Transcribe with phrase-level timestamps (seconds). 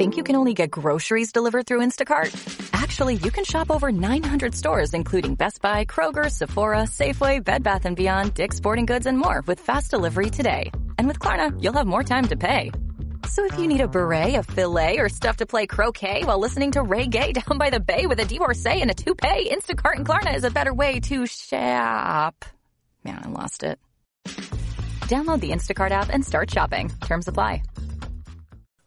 [0.00, 2.30] Think you can only get groceries delivered through Instacart?
[2.72, 7.86] Actually, you can shop over 900 stores, including Best Buy, Kroger, Sephora, Safeway, Bed Bath
[7.94, 10.70] & Beyond, Dick's Sporting Goods, and more with fast delivery today.
[10.96, 12.72] And with Klarna, you'll have more time to pay.
[13.28, 16.70] So if you need a beret, a filet, or stuff to play croquet while listening
[16.70, 20.06] to Ray Gay down by the bay with a divorcee and a toupee, Instacart and
[20.06, 22.46] Klarna is a better way to shop.
[23.04, 23.78] Man, I lost it.
[25.10, 26.90] Download the Instacart app and start shopping.
[27.02, 27.64] Terms apply.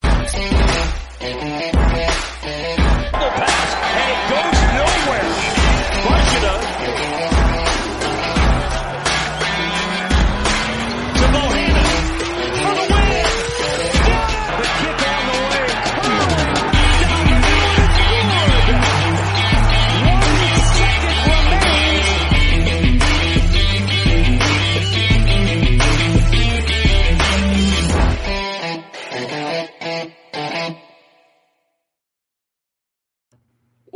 [0.00, 2.17] Pass,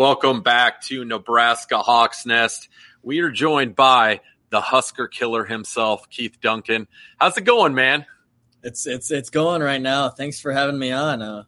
[0.02, 2.68] Welcome back to Nebraska Hawks Nest.
[3.04, 4.18] We are joined by
[4.50, 6.88] the Husker killer himself, Keith Duncan.
[7.18, 8.04] How's it going, man?
[8.64, 10.08] It's it's it's going right now.
[10.08, 11.22] Thanks for having me on.
[11.22, 11.44] Uh,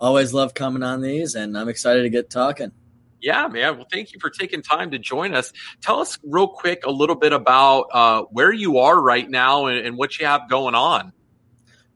[0.00, 2.72] always love coming on these, and I'm excited to get talking.
[3.20, 3.76] Yeah, man.
[3.76, 5.52] Well, thank you for taking time to join us.
[5.82, 9.86] Tell us real quick a little bit about uh, where you are right now and,
[9.86, 11.12] and what you have going on.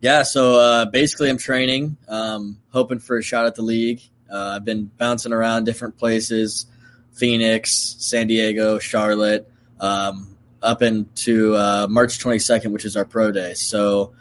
[0.00, 4.02] Yeah, so uh, basically, I'm training, um, hoping for a shot at the league.
[4.30, 6.66] Uh, I've been bouncing around different places:
[7.12, 13.54] Phoenix, San Diego, Charlotte, um, up into uh, March 22nd, which is our pro day.
[13.54, 14.12] So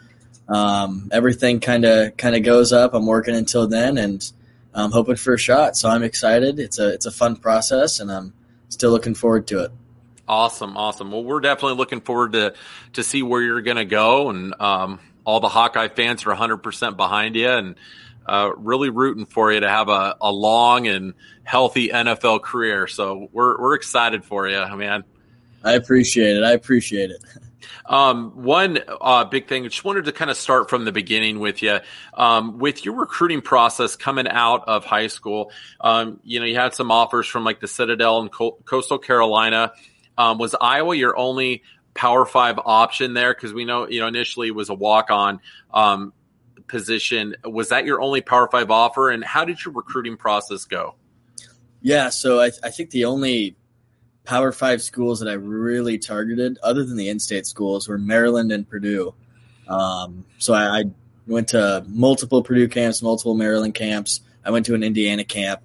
[0.48, 2.94] um, everything kind of kind of goes up.
[2.94, 4.32] I'm working until then, and
[4.74, 5.76] I'm hoping for a shot.
[5.76, 6.58] So I'm excited.
[6.58, 8.32] It's a it's a fun process, and I'm
[8.68, 9.72] still looking forward to it.
[10.28, 11.12] Awesome, awesome.
[11.12, 12.54] Well, we're definitely looking forward to
[12.94, 16.58] to see where you're going to go, and um, all the Hawkeye fans are 100
[16.58, 17.74] percent behind you, and
[18.26, 21.14] uh, really rooting for you to have a, a long and
[21.44, 22.86] healthy NFL career.
[22.86, 25.04] So we're we're excited for you, man.
[25.64, 26.44] I appreciate it.
[26.44, 27.22] I appreciate it.
[27.88, 31.62] Um, one uh, big thing, just wanted to kind of start from the beginning with
[31.62, 31.78] you.
[32.14, 35.50] Um, with your recruiting process coming out of high school,
[35.80, 39.72] um, you know, you had some offers from like the Citadel and Co- Coastal Carolina.
[40.18, 41.62] Um, was Iowa your only
[41.94, 43.34] Power Five option there?
[43.34, 45.40] Because we know, you know, initially it was a walk on
[45.72, 46.12] um,
[46.66, 47.36] position.
[47.44, 49.10] Was that your only Power Five offer?
[49.10, 50.94] And how did your recruiting process go?
[51.82, 53.56] Yeah, so I, I think the only
[54.24, 58.68] Power Five schools that I really targeted, other than the in-state schools, were Maryland and
[58.68, 59.14] Purdue.
[59.68, 60.84] Um, so I, I
[61.26, 64.20] went to multiple Purdue camps, multiple Maryland camps.
[64.44, 65.60] I went to an Indiana camp.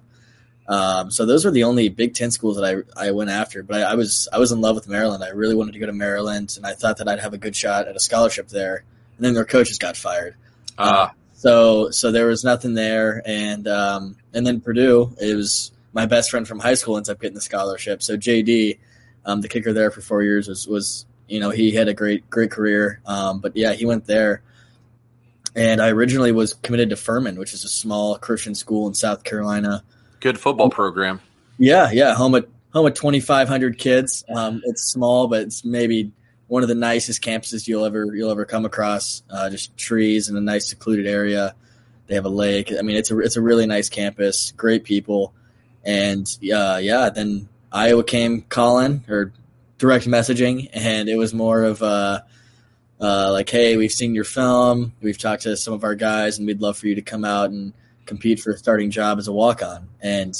[0.68, 3.62] Um, so those were the only Big Ten schools that I, I went after.
[3.62, 5.24] But I, I was I was in love with Maryland.
[5.24, 7.56] I really wanted to go to Maryland, and I thought that I'd have a good
[7.56, 8.84] shot at a scholarship there.
[9.16, 10.36] And then their coaches got fired.
[10.78, 15.14] Uh, So so there was nothing there, and um, and then Purdue.
[15.20, 18.02] It was my best friend from high school ends up getting the scholarship.
[18.02, 18.78] So JD,
[19.26, 22.28] um, the kicker there for four years, was was you know he had a great
[22.30, 23.00] great career.
[23.06, 24.42] Um, but yeah, he went there.
[25.54, 29.22] And I originally was committed to Furman, which is a small Christian school in South
[29.22, 29.82] Carolina.
[30.20, 31.20] good football program.
[31.58, 34.24] Yeah, yeah, home at home at twenty five hundred kids.
[34.34, 36.12] Um, it's small, but it's maybe
[36.52, 39.22] one of the nicest campuses you'll ever you'll ever come across.
[39.30, 41.54] Uh, just trees in a nice secluded area.
[42.08, 42.70] They have a lake.
[42.78, 44.52] I mean, it's a it's a really nice campus.
[44.54, 45.32] Great people,
[45.82, 47.08] and uh, yeah.
[47.08, 49.32] Then Iowa came calling or
[49.78, 52.26] direct messaging, and it was more of a
[53.00, 54.92] uh, like, hey, we've seen your film.
[55.00, 57.48] We've talked to some of our guys, and we'd love for you to come out
[57.48, 57.72] and
[58.04, 59.88] compete for a starting job as a walk on.
[60.02, 60.36] And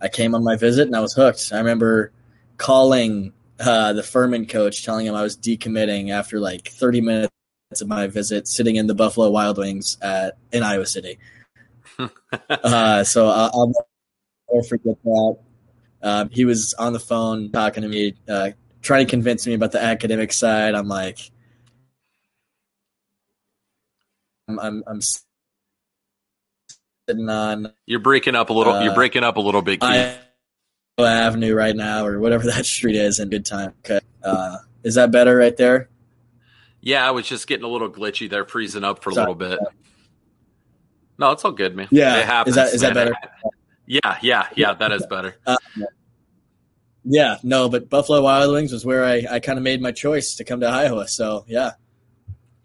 [0.00, 1.50] I came on my visit, and I was hooked.
[1.52, 2.12] I remember
[2.58, 7.32] calling uh, the Furman coach, telling him I was decommitting after like 30 minutes
[7.80, 11.18] of my visit, sitting in the Buffalo Wild Wings at in Iowa City.
[12.50, 13.72] uh, so I'll, I'll
[14.52, 15.36] never forget that.
[16.00, 18.50] Um, he was on the phone talking to me, uh,
[18.82, 20.74] trying to convince me about the academic side.
[20.74, 21.18] I'm like,
[24.46, 25.00] I'm, I'm, I'm
[27.08, 28.74] sitting on You're breaking up a little.
[28.74, 29.80] Uh, you're breaking up a little bit.
[29.80, 29.90] Keith.
[29.90, 30.27] Iowa
[31.06, 33.74] Avenue right now, or whatever that street is in good time.
[33.84, 34.00] Okay.
[34.22, 35.88] Uh, is that better right there?
[36.80, 39.58] Yeah, I was just getting a little glitchy there, freezing up for a little bit.
[41.18, 41.88] No, it's all good, man.
[41.90, 42.18] Yeah.
[42.18, 42.56] it happens.
[42.56, 43.14] Is that- is that better?
[43.86, 44.74] Yeah, yeah, yeah.
[44.74, 45.34] That is better.
[45.46, 45.56] Uh,
[47.04, 50.34] yeah, no, but Buffalo Wild Wings was where I, I kind of made my choice
[50.34, 51.08] to come to Iowa.
[51.08, 51.70] So yeah,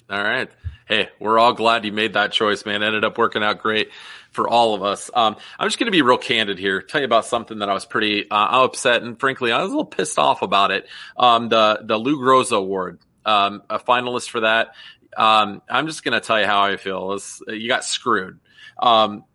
[0.10, 0.50] All right.
[0.86, 2.84] Hey, we're all glad you made that choice, man.
[2.84, 3.90] Ended up working out great
[4.34, 5.10] for all of us.
[5.14, 6.82] Um, I'm just going to be real candid here.
[6.82, 9.76] Tell you about something that I was pretty uh, upset and frankly I was a
[9.76, 10.88] little pissed off about it.
[11.16, 14.76] Um, the the Lou Groza Award, um, a finalist for that.
[15.16, 17.14] Um, I'm just going to tell you how I feel.
[17.14, 18.40] Is you got screwed.
[18.80, 19.26] Um,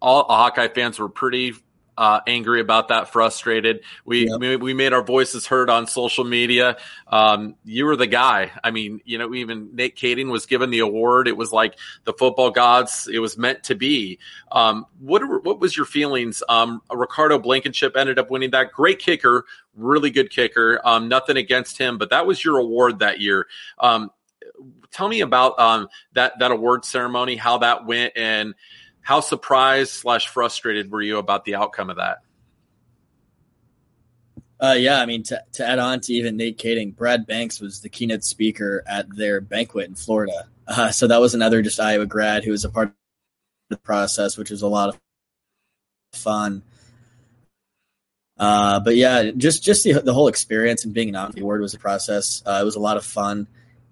[0.00, 1.54] all Hawkeye fans were pretty
[1.98, 3.80] uh, angry about that, frustrated.
[4.04, 4.40] We, Yep.
[4.40, 6.76] we we made our voices heard on social media.
[7.06, 8.50] Um, you were the guy.
[8.62, 11.28] I mean, you know, even Nate Kaeding was given the award.
[11.28, 13.08] It was like the football gods.
[13.12, 14.18] It was meant to be.
[14.52, 16.42] Um, what what was your feelings?
[16.48, 18.72] Um, Ricardo Blankenship ended up winning that.
[18.72, 19.44] Great kicker,
[19.74, 20.80] really good kicker.
[20.84, 23.46] Um, nothing against him, but that was your award that year.
[23.78, 24.10] Um,
[24.90, 28.54] tell me about um, that that award ceremony, how that went, and
[29.06, 32.18] how surprised slash frustrated were you about the outcome of that?
[34.60, 35.00] uh, yeah.
[35.00, 38.24] I mean, to, to add on to even Nate Kaeding, Brad Banks was the keynote
[38.24, 40.46] speaker at their banquet in Florida.
[40.66, 42.94] Uh, so that was another just Iowa grad who was a part of
[43.68, 44.98] the process, which was a lot of
[46.12, 46.62] fun.
[48.38, 51.74] Uh, but yeah, just just the, the whole experience and being on the award was
[51.74, 52.42] a process.
[52.44, 53.46] Uh, it was a lot of fun,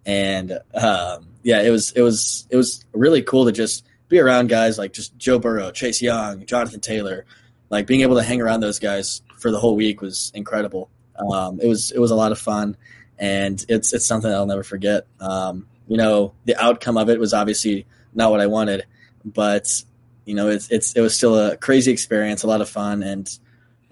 [0.04, 4.48] and um, yeah, it was it was it was really cool to just be around
[4.48, 7.24] guys like just Joe Burrow, Chase Young, Jonathan Taylor.
[7.70, 10.90] Like being able to hang around those guys for the whole week was incredible.
[11.16, 12.76] Um, it was it was a lot of fun,
[13.18, 15.06] and it's it's something I'll never forget.
[15.20, 18.84] Um, you know, the outcome of it was obviously not what I wanted,
[19.24, 19.82] but
[20.24, 23.38] you know, it's it's it was still a crazy experience, a lot of fun, and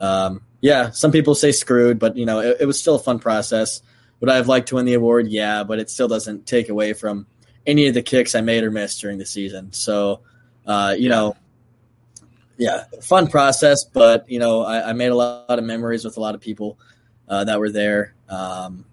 [0.01, 3.19] um, yeah, some people say screwed, but you know, it, it was still a fun
[3.19, 3.83] process.
[4.21, 5.29] Would I have liked to win the award?
[5.29, 7.27] Yeah, but it still doesn't take away from
[7.67, 9.73] any of the kicks I made or missed during the season.
[9.73, 10.21] So,
[10.67, 11.37] uh, you know,
[12.57, 16.21] yeah, fun process, but you know, I, I made a lot, of memories with a
[16.21, 16.79] lot of people
[17.29, 18.15] uh, that were there.
[18.29, 18.85] Um,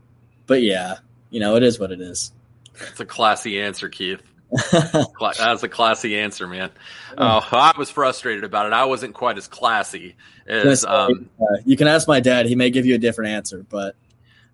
[0.47, 0.97] but yeah,
[1.29, 2.31] you know, it is what it is.
[2.75, 4.21] It's a classy answer, Keith.
[4.71, 6.71] That's a classy answer, man.
[7.17, 8.73] Oh, I was frustrated about it.
[8.73, 10.15] I wasn't quite as classy
[10.47, 13.63] as, um, uh, you can ask my dad; he may give you a different answer,
[13.69, 13.95] but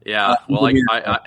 [0.05, 0.35] yeah.
[0.49, 0.73] Well, I.
[0.91, 1.19] I, I,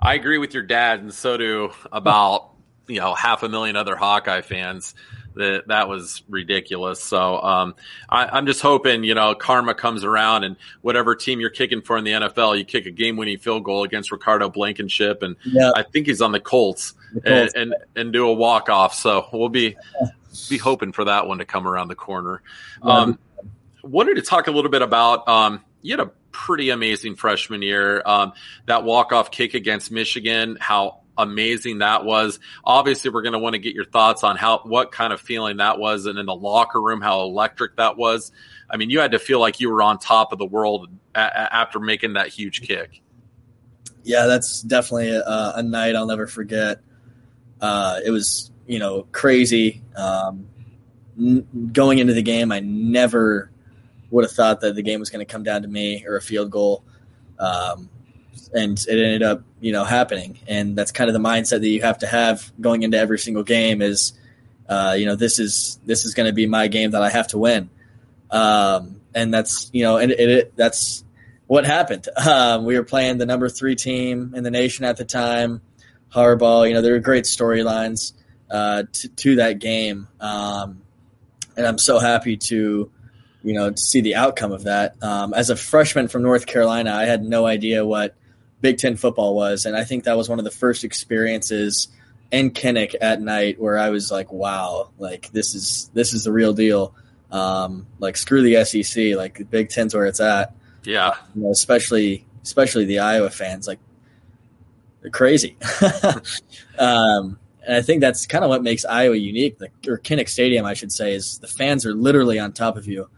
[0.00, 2.50] I agree with your dad, and so do about
[2.86, 4.94] you know half a million other Hawkeye fans.
[5.34, 7.02] That that was ridiculous.
[7.02, 7.76] So um,
[8.08, 11.96] I, I'm just hoping you know karma comes around, and whatever team you're kicking for
[11.96, 15.82] in the NFL, you kick a game-winning field goal against Ricardo Blankenship, and yeah, I
[15.82, 16.94] think he's on the Colts.
[17.12, 17.54] the and, Colts.
[17.54, 18.94] and and do a walk off.
[18.94, 19.76] So we'll be
[20.48, 22.42] be hoping for that one to come around the corner.
[22.82, 23.18] Um,
[23.82, 28.02] wanted to talk a little bit about um, you had a pretty amazing freshman year.
[28.04, 28.32] Um,
[28.66, 32.38] that walk off kick against Michigan, how amazing that was.
[32.64, 35.58] Obviously, we're going to want to get your thoughts on how what kind of feeling
[35.58, 38.32] that was, and in the locker room, how electric that was.
[38.70, 41.18] I mean, you had to feel like you were on top of the world a-
[41.18, 43.02] after making that huge kick.
[44.04, 46.80] yeah, that's definitely a, a night I'll never forget.
[47.60, 49.82] Uh, it was, you know, crazy.
[49.96, 50.46] Um,
[51.18, 53.50] n- going into the game, I never
[54.10, 56.22] would have thought that the game was going to come down to me or a
[56.22, 56.84] field goal.
[57.38, 57.88] Um,
[58.52, 60.38] and it ended up, you know, happening.
[60.46, 63.42] And that's kind of the mindset that you have to have going into every single
[63.42, 64.12] game is,
[64.68, 67.28] uh, you know, this is, this is going to be my game that I have
[67.28, 67.70] to win.
[68.30, 71.04] Um, and that's, you know, and it, it that's
[71.46, 72.08] what happened.
[72.16, 75.60] Um, we were playing the number three team in the nation at the time,
[76.14, 76.68] Harbaugh.
[76.68, 78.12] You know, there were great storylines
[78.50, 80.82] uh, to, to that game, um,
[81.56, 82.90] and I'm so happy to,
[83.42, 85.02] you know, to see the outcome of that.
[85.02, 88.14] Um, as a freshman from North Carolina, I had no idea what
[88.60, 91.88] Big Ten football was, and I think that was one of the first experiences
[92.30, 96.32] in Kinnick at night where I was like, "Wow, like this is this is the
[96.32, 96.94] real deal."
[97.30, 100.54] Um, like screw the SEC, like the Big Ten's where it's at
[100.84, 103.78] Yeah, you know, especially especially the Iowa fans, like
[105.00, 105.56] they're crazy.
[106.78, 109.58] um, and I think that's kind of what makes Iowa unique.
[109.58, 112.86] The, or Kinnick Stadium, I should say, is the fans are literally on top of
[112.86, 113.08] you.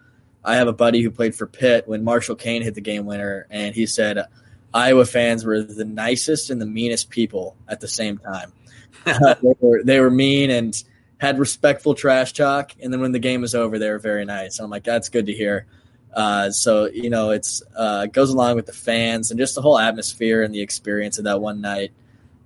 [0.45, 3.47] I have a buddy who played for Pitt when Marshall Koehn hit the game winner,
[3.51, 4.27] and he said
[4.75, 8.53] Iowa fans were the nicest and the meanest people at the same time.
[9.05, 10.83] they, were, they were mean and
[11.19, 14.59] had respectful trash talk, and then when the game was over, they were very nice.
[14.59, 15.67] And I'm like, that's good to hear.
[16.13, 19.63] Uh, so you know, it's uh, it goes along with the fans and just the
[19.63, 21.93] whole atmosphere and the experience of that one night.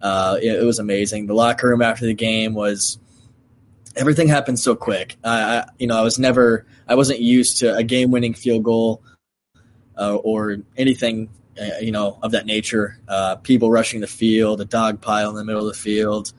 [0.01, 1.27] Uh, it, it was amazing.
[1.27, 2.99] The locker room after the game was
[3.97, 5.17] everything happened so quick.
[5.25, 9.03] I, you know, I was never, I wasn't used to a game-winning field goal
[9.99, 12.99] uh, or anything, uh, you know, of that nature.
[13.09, 16.33] Uh, people rushing the field, a dog pile in the middle of the field.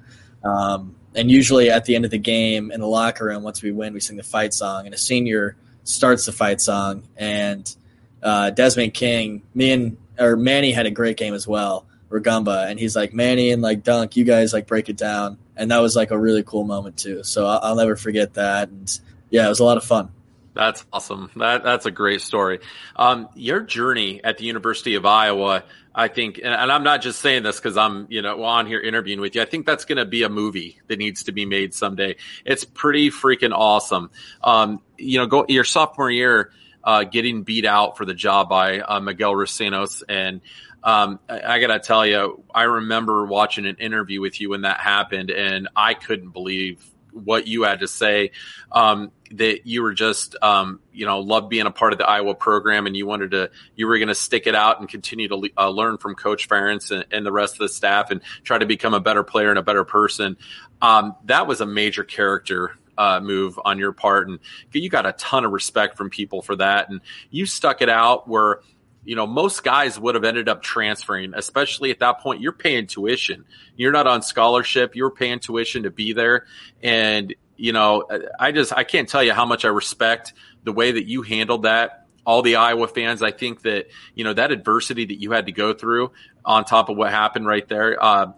[0.43, 3.71] Um, and usually at the end of the game in the locker room, once we
[3.71, 7.75] win, we sing the fight song, and a senior starts the fight song, and
[8.21, 12.79] uh, Desmond King, me and or Manny had a great game as well, Rugamba, and
[12.79, 15.95] he's like Manny and like Dunk, you guys like break it down, and that was
[15.95, 17.23] like a really cool moment too.
[17.23, 18.99] So I'll, I'll never forget that, and
[19.29, 20.09] yeah, it was a lot of fun.
[20.57, 21.29] That's awesome.
[21.35, 22.59] That that's a great story.
[22.95, 27.21] Um, your journey at the University of Iowa, I think, and, and I'm not just
[27.21, 29.43] saying this because I'm you know on here interviewing with you.
[29.43, 32.15] I think that's going to be a movie that needs to be made someday.
[32.43, 34.09] It's pretty freaking awesome.
[34.43, 36.51] Um, you know, go your sophomore year,
[36.83, 40.41] uh, getting beat out for the job by uh, Miguel Recinos and.
[40.84, 44.79] Um, I, I gotta tell you, I remember watching an interview with you when that
[44.79, 48.31] happened, and I couldn't believe what you had to say.
[48.72, 52.34] Um, that you were just, um, you know, loved being a part of the Iowa
[52.34, 55.50] program, and you wanted to, you were going to stick it out and continue to
[55.57, 58.65] uh, learn from Coach Ferentz and, and, the rest of the staff, and try to
[58.65, 60.38] become a better player and a better person.
[60.81, 64.39] Um, that was a major character uh, move on your part, and
[64.72, 68.27] you got a ton of respect from people for that, and you stuck it out
[68.27, 68.62] where
[69.07, 72.41] you know, most guys would have ended up transferring, especially at that point.
[72.41, 73.45] You're paying tuition.
[73.77, 74.97] You're not on scholarship.
[74.97, 76.45] You're paying tuition to be there.
[76.83, 78.03] And, you know,
[78.37, 80.33] I just, I can't tell you how much I respect
[80.65, 82.05] the way that you handled that.
[82.25, 85.53] All the Iowa fans, I think that, you know, that adversity that you had to
[85.53, 86.11] go through
[86.43, 88.33] on top of what happened right there, uh,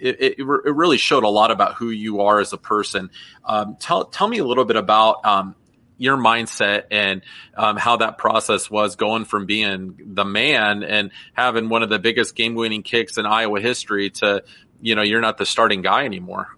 [0.00, 3.10] it, it, it, really showed a lot about who you are as a person.
[3.44, 5.54] Um, tell, tell me a little bit about, um,
[5.98, 7.22] your mindset and
[7.56, 11.98] um, how that process was going from being the man and having one of the
[11.98, 14.42] biggest game winning kicks in Iowa history to,
[14.80, 16.48] you know, you're not the starting guy anymore.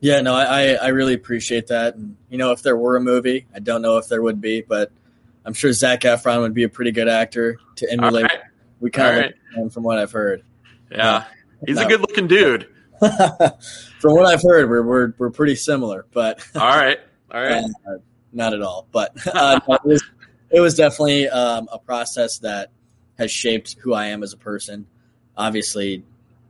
[0.00, 1.94] Yeah, no, I, I really appreciate that.
[1.94, 4.62] And, you know, if there were a movie, I don't know if there would be,
[4.62, 4.90] but
[5.44, 8.24] I'm sure Zac Efron would be a pretty good actor to emulate.
[8.24, 8.40] Right.
[8.80, 9.72] We kind of right.
[9.72, 10.42] from what I've heard.
[10.90, 11.24] Yeah,
[11.66, 12.66] he's a good looking dude.
[12.98, 16.44] from what I've heard, we're, we're, we're pretty similar, but.
[16.54, 16.98] all right.
[17.30, 17.64] All right.
[17.86, 17.98] Uh,
[18.32, 18.86] not at all.
[18.90, 20.04] But uh, it, was,
[20.50, 22.70] it, was, definitely um, a process that
[23.18, 24.86] has shaped who I am as a person.
[25.36, 26.04] Obviously,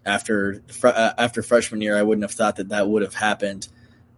[0.04, 3.68] after uh, after freshman year, I wouldn't have thought that that would have happened.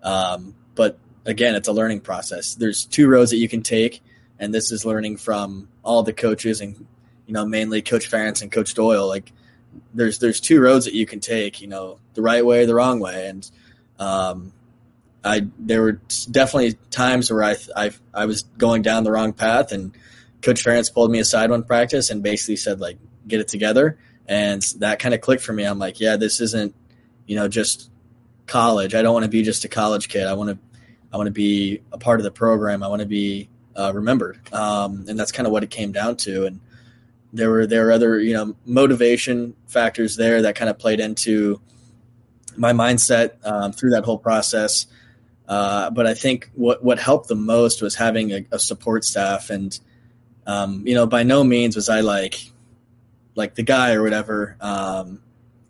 [0.03, 2.55] Um, but again, it's a learning process.
[2.55, 4.03] There's two roads that you can take,
[4.39, 6.87] and this is learning from all the coaches and
[7.27, 9.09] you know mainly Coach Ferentz and Coach Doyle.
[9.09, 9.33] Like
[9.95, 11.61] there's there's two roads that you can take.
[11.61, 13.51] You know the right way, the wrong way, and
[13.99, 14.53] um,
[15.25, 16.01] I there were
[16.31, 19.97] definitely times where I I I was going down the wrong path, and
[20.41, 24.63] Coach Ferentz pulled me aside one practice and basically said like, "Get it together," and
[24.79, 25.65] that kind of clicked for me.
[25.65, 26.75] I'm like, "Yeah, this isn't
[27.27, 27.91] you know just
[28.47, 28.95] college.
[28.95, 30.27] I don't want to be just a college kid.
[30.27, 30.59] I want to
[31.13, 32.83] I want to be a part of the program.
[32.83, 36.17] I want to be uh, remembered." Um, and that's kind of what it came down
[36.19, 36.47] to.
[36.47, 36.61] And
[37.33, 41.61] there were there were other you know motivation factors there that kind of played into
[42.57, 44.87] my mindset um, through that whole process.
[45.49, 49.51] Uh, but I think what what helped the most was having a, a support staff,
[49.51, 49.79] and
[50.47, 52.53] um, you know, by no means was I like
[53.35, 54.57] like the guy or whatever.
[54.61, 55.23] Um,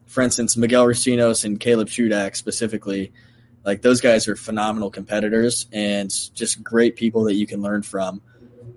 [0.07, 3.13] for instance, Miguel Recinos and Caleb Shudak specifically,
[3.65, 8.21] like those guys are phenomenal competitors and just great people that you can learn from.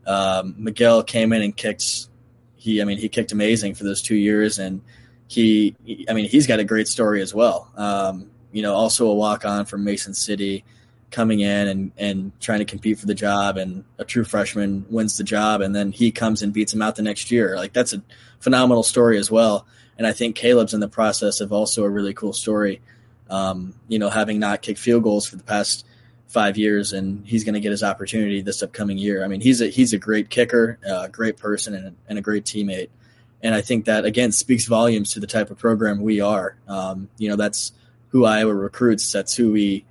[0.08, 2.08] Um, Miguel came in and kicked.
[2.56, 4.82] He, I mean, he kicked amazing for those two years, and
[5.28, 5.76] he,
[6.10, 7.70] I mean, he's got a great story as well.
[7.76, 10.64] Um, you know, also a walk on from Mason City
[11.12, 15.18] coming in and, and trying to compete for the job and a true freshman wins
[15.18, 17.56] the job and then he comes and beats him out the next year.
[17.56, 18.02] Like that's a
[18.40, 19.66] phenomenal story as well.
[19.98, 22.82] And I think Caleb's in the process of also a really cool story.
[23.30, 25.86] Um, you know, having not kicked field goals for the past
[26.28, 29.24] five years and he's going to get his opportunity this upcoming year.
[29.24, 32.22] I mean, he's a, he's a great kicker, a great person and a, and a
[32.22, 32.90] great teammate.
[33.42, 36.58] And I think that again speaks volumes to the type of program we are.
[36.68, 37.72] Um, you know, that's
[38.10, 39.12] who Iowa recruits.
[39.12, 39.86] That's who we,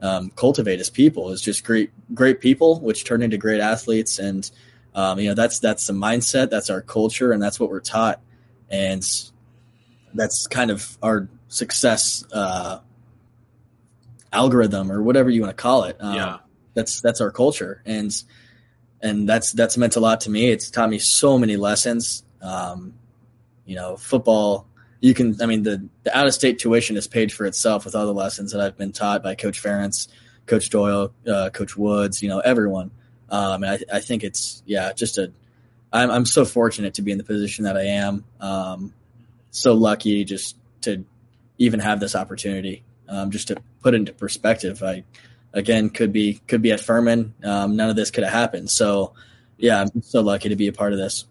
[0.00, 1.30] um, cultivate as people.
[1.30, 4.18] Is just great great people which turn into great athletes.
[4.18, 4.50] And
[4.94, 8.20] um, you know that's that's the mindset that's our culture and that's what we're taught.
[8.70, 9.04] And
[10.14, 12.78] that's kind of our success uh,
[14.32, 15.96] algorithm or whatever you want to call it.
[16.00, 16.38] Um, yeah.
[16.74, 17.82] that's that's our culture.
[17.84, 18.10] And
[19.02, 20.50] and that's that's meant a lot to me.
[20.50, 22.24] It's taught me so many lessons.
[22.42, 22.94] Um,
[23.70, 24.66] you know football
[25.00, 27.94] you can i mean the, the out of state tuition is paid for itself with
[27.94, 30.08] all the lessons that i've been taught by coach ferentz
[30.50, 32.90] coach doyle uh, coach woods you know everyone.
[33.30, 35.32] Um, and I, I, think it's yeah just a
[35.92, 38.24] I'm, I'm so fortunate to be in the position that i am.
[38.40, 38.92] Um,
[39.52, 41.04] so lucky just to
[41.58, 42.82] even have this opportunity.
[43.08, 45.04] Um, just to put into perspective i
[45.52, 47.34] again could be could be at furman.
[47.44, 48.70] Um, none of this could have happened.
[48.70, 49.14] So
[49.56, 51.26] yeah i'm so lucky to be a part of this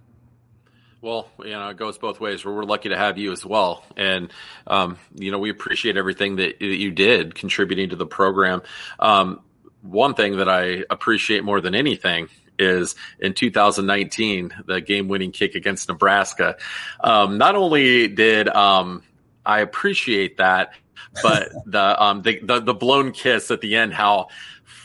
[1.01, 2.43] Well, you know, it goes both ways.
[2.43, 4.31] We're, we're lucky to have you as well, and
[4.67, 8.63] um, you know, we appreciate everything that, that you did contributing to the program.
[8.99, 9.39] Um,
[9.81, 12.27] one thing that I appreciate more than anything
[12.57, 16.57] is in 2019, the game-winning kick against Nebraska.
[17.01, 19.03] Um, not only did um,
[19.45, 20.73] I appreciate that,
[21.23, 24.27] but the, um, the the the blown kiss at the end, how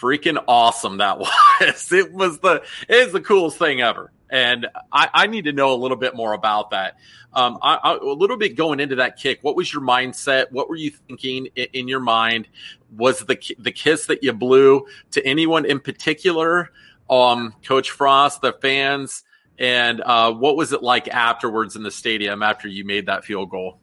[0.00, 1.18] freaking awesome that
[1.60, 1.92] was!
[1.92, 5.74] It was the it is the coolest thing ever and I, I, need to know
[5.74, 6.96] a little bit more about that.
[7.32, 10.50] Um, I, I, a little bit going into that kick, what was your mindset?
[10.50, 12.48] What were you thinking in, in, your mind?
[12.96, 16.70] Was the the kiss that you blew to anyone in particular?
[17.08, 19.24] Um, Coach Frost, the fans,
[19.58, 23.50] and uh, what was it like afterwards in the stadium after you made that field
[23.50, 23.78] goal?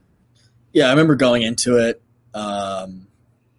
[0.74, 2.02] Yeah, I remember going into it.
[2.34, 3.08] Um,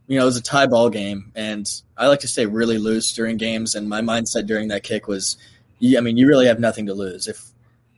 [0.06, 3.12] you know, it was a tie ball game, and I like to stay really loose
[3.12, 3.74] during games.
[3.74, 5.36] And my mindset during that kick was
[5.82, 7.26] you, I mean, you really have nothing to lose.
[7.26, 7.42] If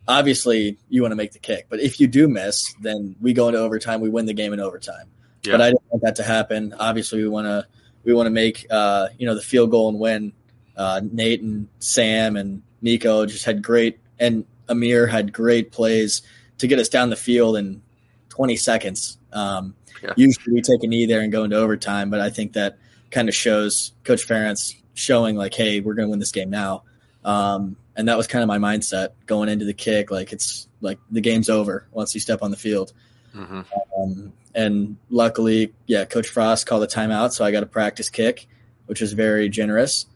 [0.08, 3.48] obviously you want to make the kick, but if you do miss, then we go
[3.48, 4.00] into overtime.
[4.00, 5.10] We win the game in overtime.
[5.42, 5.52] Yeah.
[5.52, 6.74] But I don't want that to happen.
[6.78, 7.66] Obviously, we want to
[8.02, 10.32] we want to make uh, you know the field goal and win.
[10.76, 16.22] Uh, Nate and Sam and Nico just had great, and Ihmir had great plays
[16.58, 17.82] to get us down the field in
[18.30, 19.18] 20 seconds.
[19.32, 20.14] Um, yeah.
[20.16, 22.78] Usually we take a knee there and go into overtime, but I think that
[23.10, 26.82] kind of shows Coach Ferentz showing like, hey, we're going to win this game now.
[27.24, 30.10] Um, and that was kind of my mindset going into the kick.
[30.10, 32.92] Like it's like the game's over once you step on the field.
[33.34, 33.62] Mm-hmm.
[33.98, 38.46] Um, and luckily, yeah, Coach Frost called a timeout, so I got a practice kick,
[38.86, 40.06] which was very generous.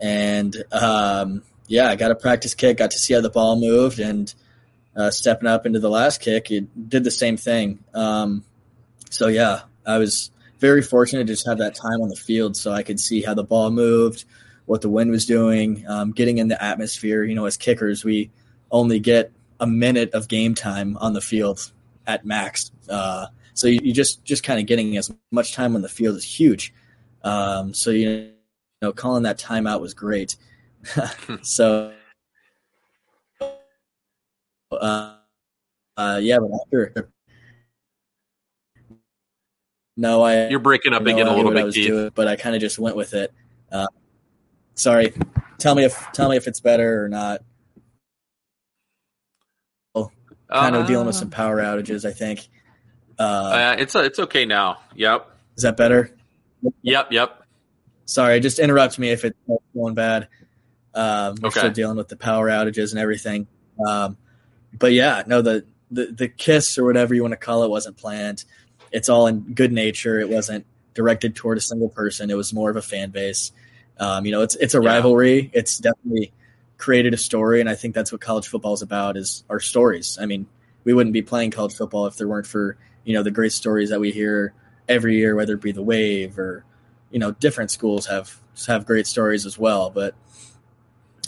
[0.00, 3.98] And um, yeah, I got a practice kick, got to see how the ball moved,
[3.98, 4.32] and
[4.96, 7.82] uh, stepping up into the last kick, it did the same thing.
[7.92, 8.44] Um,
[9.10, 10.30] so yeah, I was
[10.60, 13.34] very fortunate to just have that time on the field, so I could see how
[13.34, 14.24] the ball moved,
[14.66, 17.24] what the wind was doing, um, getting in the atmosphere.
[17.24, 18.30] You know, as kickers, we
[18.70, 21.70] only get a minute of game time on the field
[22.06, 22.70] at max.
[22.88, 26.16] Uh, so you, you, just just kind of getting as much time on the field
[26.16, 26.72] is huge.
[27.22, 28.32] Um, so you
[28.82, 30.36] know, calling that timeout was great.
[31.42, 31.92] so
[34.72, 35.14] uh,
[35.96, 37.10] uh, yeah, but after
[39.96, 42.78] no, I you're breaking up again a little bit, doing, but I kind of just
[42.78, 43.32] went with it.
[43.70, 43.86] Uh,
[44.74, 45.12] Sorry.
[45.58, 47.42] Tell me if tell me if it's better or not.
[49.94, 50.10] Oh,
[50.50, 52.04] kind uh, of dealing with some power outages.
[52.04, 52.48] I think.
[53.18, 54.78] Uh, uh, it's it's okay now.
[54.94, 55.30] Yep.
[55.56, 56.10] Is that better?
[56.82, 57.12] Yep.
[57.12, 57.42] Yep.
[58.06, 59.38] Sorry, just interrupt me if it's
[59.74, 60.28] going bad.
[60.94, 61.60] Um, we're okay.
[61.60, 63.46] still dealing with the power outages and everything.
[63.86, 64.16] Um,
[64.72, 67.96] but yeah, no, the, the the kiss or whatever you want to call it wasn't
[67.96, 68.44] planned.
[68.92, 70.20] It's all in good nature.
[70.20, 72.30] It wasn't directed toward a single person.
[72.30, 73.52] It was more of a fan base.
[73.98, 74.94] Um, you know, it's it's a yeah.
[74.94, 75.50] rivalry.
[75.52, 76.32] It's definitely
[76.78, 80.18] created a story, and I think that's what college football is about: is our stories.
[80.20, 80.46] I mean,
[80.84, 83.90] we wouldn't be playing college football if there weren't for you know the great stories
[83.90, 84.52] that we hear
[84.88, 86.64] every year, whether it be the Wave or
[87.10, 89.90] you know different schools have have great stories as well.
[89.90, 90.14] But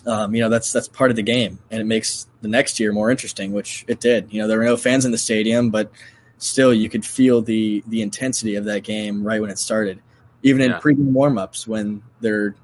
[0.06, 2.92] um, you know that's that's part of the game, and it makes the next year
[2.92, 4.32] more interesting, which it did.
[4.32, 5.90] You know, there were no fans in the stadium, but
[6.38, 10.00] still you could feel the the intensity of that game right when it started
[10.46, 10.78] even in yeah.
[10.78, 12.54] pregame warmups when they're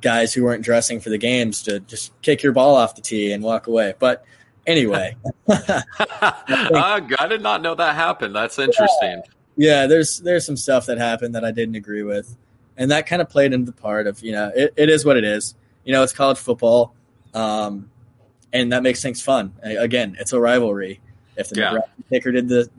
[0.00, 3.32] guys who weren't dressing for the games to just kick your ball off the tee
[3.32, 3.92] and walk away.
[3.98, 4.24] But
[4.68, 5.16] anyway,
[5.48, 8.36] I, I, did not know that happened.
[8.36, 9.22] That's interesting.
[9.56, 12.36] Yeah, yeah, there's there's some stuff that happened that I didn't agree with,
[12.76, 15.16] and that kind of played into the part of you know it, it is what
[15.16, 15.56] it is.
[15.84, 16.94] You know, it's college football,
[17.34, 17.90] um,
[18.52, 19.54] and that makes things fun.
[19.64, 21.00] Again, it's a rivalry.
[21.36, 21.78] If the yeah.
[22.10, 22.70] kicker did the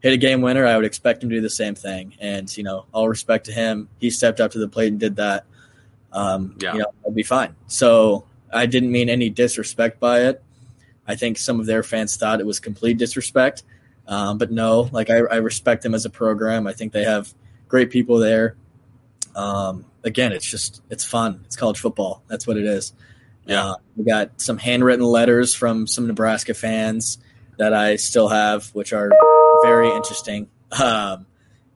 [0.00, 2.14] hit a game winner, I would expect him to do the same thing.
[2.20, 5.16] And you know, all respect to him, he stepped up to the plate and did
[5.16, 5.44] that.
[6.12, 6.72] Um, yeah.
[6.72, 7.54] You know, I'd be fine.
[7.66, 10.42] So I didn't mean any disrespect by it.
[11.06, 13.62] I think some of their fans thought it was complete disrespect,
[14.08, 14.88] um, but no.
[14.92, 16.66] Like I, I, respect them as a program.
[16.66, 17.32] I think they have
[17.68, 18.56] great people there.
[19.36, 21.42] Um, again, it's just it's fun.
[21.44, 22.22] It's college football.
[22.26, 22.92] That's what it is.
[23.44, 27.18] Yeah, uh, we got some handwritten letters from some Nebraska fans
[27.58, 29.10] that I still have, which are
[29.62, 30.48] very interesting.
[30.72, 31.26] Um,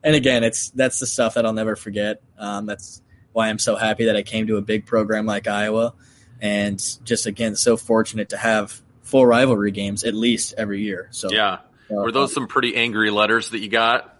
[0.03, 2.21] and again, it's that's the stuff that I'll never forget.
[2.37, 3.01] Um, that's
[3.33, 5.93] why I'm so happy that I came to a big program like Iowa,
[6.41, 11.07] and just again so fortunate to have full rivalry games at least every year.
[11.11, 14.17] So yeah, were those some pretty angry letters that you got?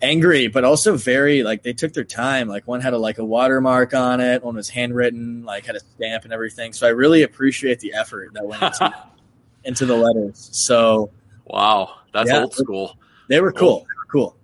[0.00, 2.48] Angry, but also very like they took their time.
[2.48, 5.80] Like one had a like a watermark on it, one was handwritten, like had a
[5.80, 6.72] stamp and everything.
[6.72, 8.94] So I really appreciate the effort that went into,
[9.64, 10.48] into the letters.
[10.52, 11.12] So
[11.44, 12.98] wow, that's yeah, old school.
[13.28, 13.80] They were cool.
[13.80, 14.36] They were cool.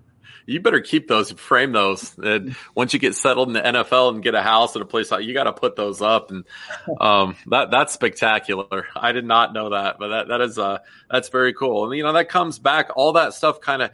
[0.47, 2.17] you better keep those, frame those.
[2.19, 5.11] And once you get settled in the NFL and get a house and a place,
[5.11, 6.31] you got to put those up.
[6.31, 6.45] And
[7.01, 8.87] um, that that's spectacular.
[8.97, 10.79] I did not know that, but that that is uh
[11.11, 11.85] that's very cool.
[11.85, 12.91] And you know that comes back.
[12.97, 13.91] All that stuff kind of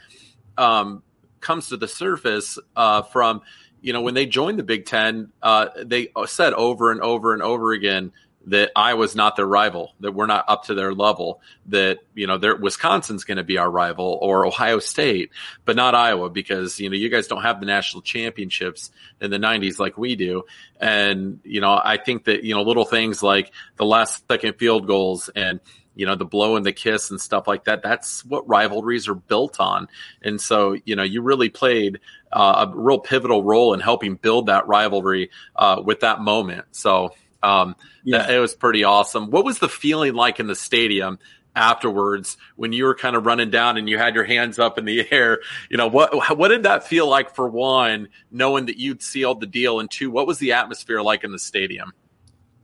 [0.56, 1.02] um,
[1.40, 3.42] comes to the surface uh, from
[3.80, 5.32] you know when they joined the Big Ten.
[5.42, 8.12] Uh, they said over and over and over again
[8.46, 12.38] that Iowa's not their rival, that we're not up to their level, that, you know,
[12.60, 15.30] Wisconsin's going to be our rival or Ohio State,
[15.64, 19.38] but not Iowa because, you know, you guys don't have the national championships in the
[19.38, 20.44] 90s like we do.
[20.78, 24.86] And, you know, I think that, you know, little things like the last second field
[24.86, 25.60] goals and,
[25.94, 27.82] you know, the blow and the kiss and stuff like that.
[27.82, 29.88] That's what rivalries are built on.
[30.22, 32.00] And so, you know, you really played
[32.32, 36.66] uh, a real pivotal role in helping build that rivalry uh, with that moment.
[36.72, 38.30] So, um, yeah.
[38.30, 39.30] it was pretty awesome.
[39.30, 41.18] What was the feeling like in the stadium
[41.54, 44.84] afterwards when you were kind of running down and you had your hands up in
[44.84, 45.40] the air?
[45.70, 49.46] You know, what what did that feel like for one, knowing that you'd sealed the
[49.46, 51.92] deal, and two, what was the atmosphere like in the stadium?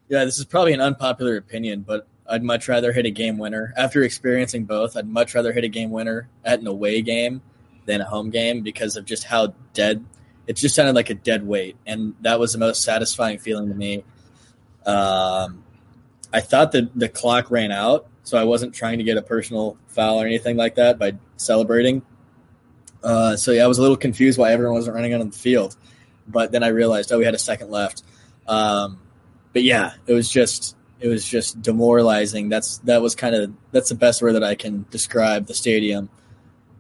[0.09, 3.73] Yeah, this is probably an unpopular opinion, but I'd much rather hit a game winner.
[3.77, 7.43] After experiencing both, I'd much rather hit a game winner at an away game
[7.87, 10.05] than a home game because of just how dead
[10.47, 11.77] it just sounded like a dead weight.
[11.87, 14.03] And that was the most satisfying feeling to me
[14.87, 15.65] um,
[16.33, 19.77] I thought that the clock ran out, so I wasn't trying to get a personal
[19.89, 22.03] foul or anything like that by celebrating.
[23.03, 25.37] Uh, so yeah, I was a little confused why everyone wasn't running out on the
[25.37, 25.77] field,
[26.29, 28.03] but then I realized, oh, we had a second left.
[28.47, 29.01] Um,
[29.53, 32.49] but yeah, it was just it was just demoralizing.
[32.49, 36.11] That's that was kind of that's the best word that I can describe the stadium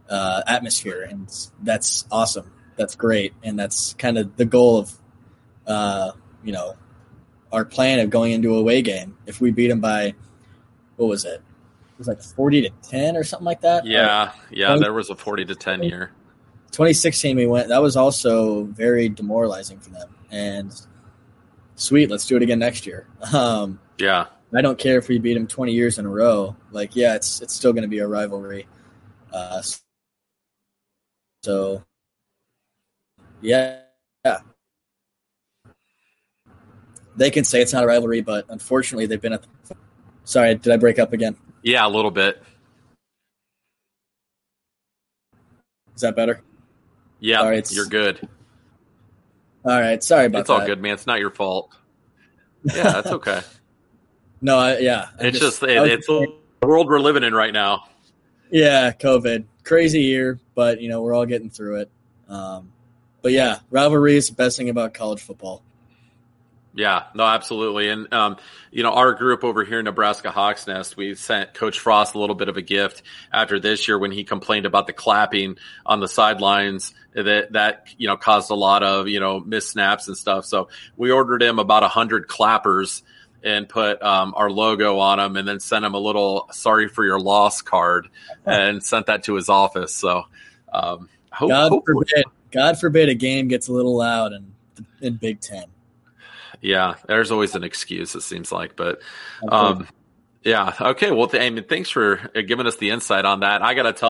[0.09, 1.29] uh, atmosphere, and
[1.63, 2.53] that's awesome.
[2.77, 4.93] That's great, and that's kind of the goal of
[5.67, 6.13] uh,
[6.45, 6.77] you know
[7.53, 9.17] our plan of going into a away game.
[9.27, 10.15] If we beat them by,
[10.97, 11.41] what was it?
[11.41, 13.85] It was like forty to ten or something like that.
[13.87, 16.13] Yeah, yeah, there was a forty to ten year.
[16.71, 17.69] 2016, we went.
[17.69, 20.15] That was also very demoralizing for them.
[20.31, 20.73] And
[21.75, 23.07] sweet, let's do it again next year.
[23.35, 26.57] Um, yeah, I don't care if we beat them 20 years in a row.
[26.71, 28.67] Like, yeah, it's it's still going to be a rivalry.
[29.33, 29.63] Uh,
[31.43, 31.85] so,
[33.43, 33.81] yeah,
[34.25, 34.39] yeah,
[37.17, 39.43] they can say it's not a rivalry, but unfortunately, they've been at.
[39.43, 39.77] The,
[40.25, 41.37] sorry, did I break up again?
[41.63, 42.43] Yeah, a little bit.
[45.95, 46.43] Is that better?
[47.19, 48.27] Yeah, Sorry, you're good.
[49.65, 50.55] All right, sorry about it's that.
[50.55, 50.95] It's all good, man.
[50.95, 51.75] It's not your fault.
[52.63, 53.41] Yeah, that's okay.
[54.43, 55.09] no, I, yeah.
[55.19, 56.31] I it's just, just it, it's the
[56.63, 57.85] world we're living in right now.
[58.51, 61.91] Yeah, COVID, crazy year, but you know we're all getting through it.
[62.29, 62.71] Um,
[63.23, 65.63] but yeah, rivalry is the best thing about college football.
[66.73, 67.89] Yeah, no, absolutely.
[67.89, 68.37] And, um,
[68.71, 72.19] you know, our group over here in Nebraska Hawks Nest, we sent Coach Frost a
[72.19, 73.03] little bit of a gift
[73.33, 78.07] after this year when he complained about the clapping on the sidelines that, that, you
[78.07, 80.45] know, caused a lot of, you know, missed snaps and stuff.
[80.45, 83.03] So we ordered him about a hundred clappers
[83.43, 87.05] and put um, our logo on them and then sent him a little sorry for
[87.05, 88.09] your loss card
[88.47, 89.93] and sent that to his office.
[89.93, 90.25] So,
[90.73, 94.53] um, hope, God forbid, God forbid a game gets a little loud in,
[95.01, 95.65] in Big Ten.
[96.61, 98.15] Yeah, there's always an excuse.
[98.15, 99.01] It seems like, but
[99.49, 99.89] um,
[100.43, 100.75] yeah.
[100.81, 101.11] Okay.
[101.11, 103.63] Well, th- I mean, thanks for giving us the insight on that.
[103.63, 104.10] I got to tell.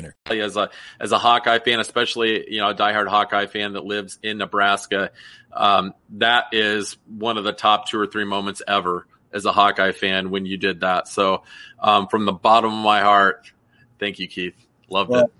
[0.25, 4.19] As a as a Hawkeye fan, especially you know a diehard Hawkeye fan that lives
[4.23, 5.11] in Nebraska,
[5.53, 9.91] um, that is one of the top two or three moments ever as a Hawkeye
[9.91, 11.07] fan when you did that.
[11.07, 11.43] So
[11.79, 13.51] um, from the bottom of my heart,
[13.99, 14.55] thank you, Keith.
[14.89, 15.31] Loved well, it.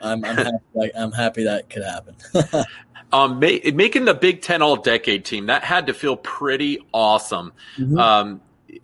[0.00, 2.16] I'm I'm happy, like, I'm happy that could happen.
[3.12, 7.52] um, making the Big Ten All Decade team that had to feel pretty awesome.
[7.76, 7.98] Mm-hmm.
[7.98, 8.40] Um,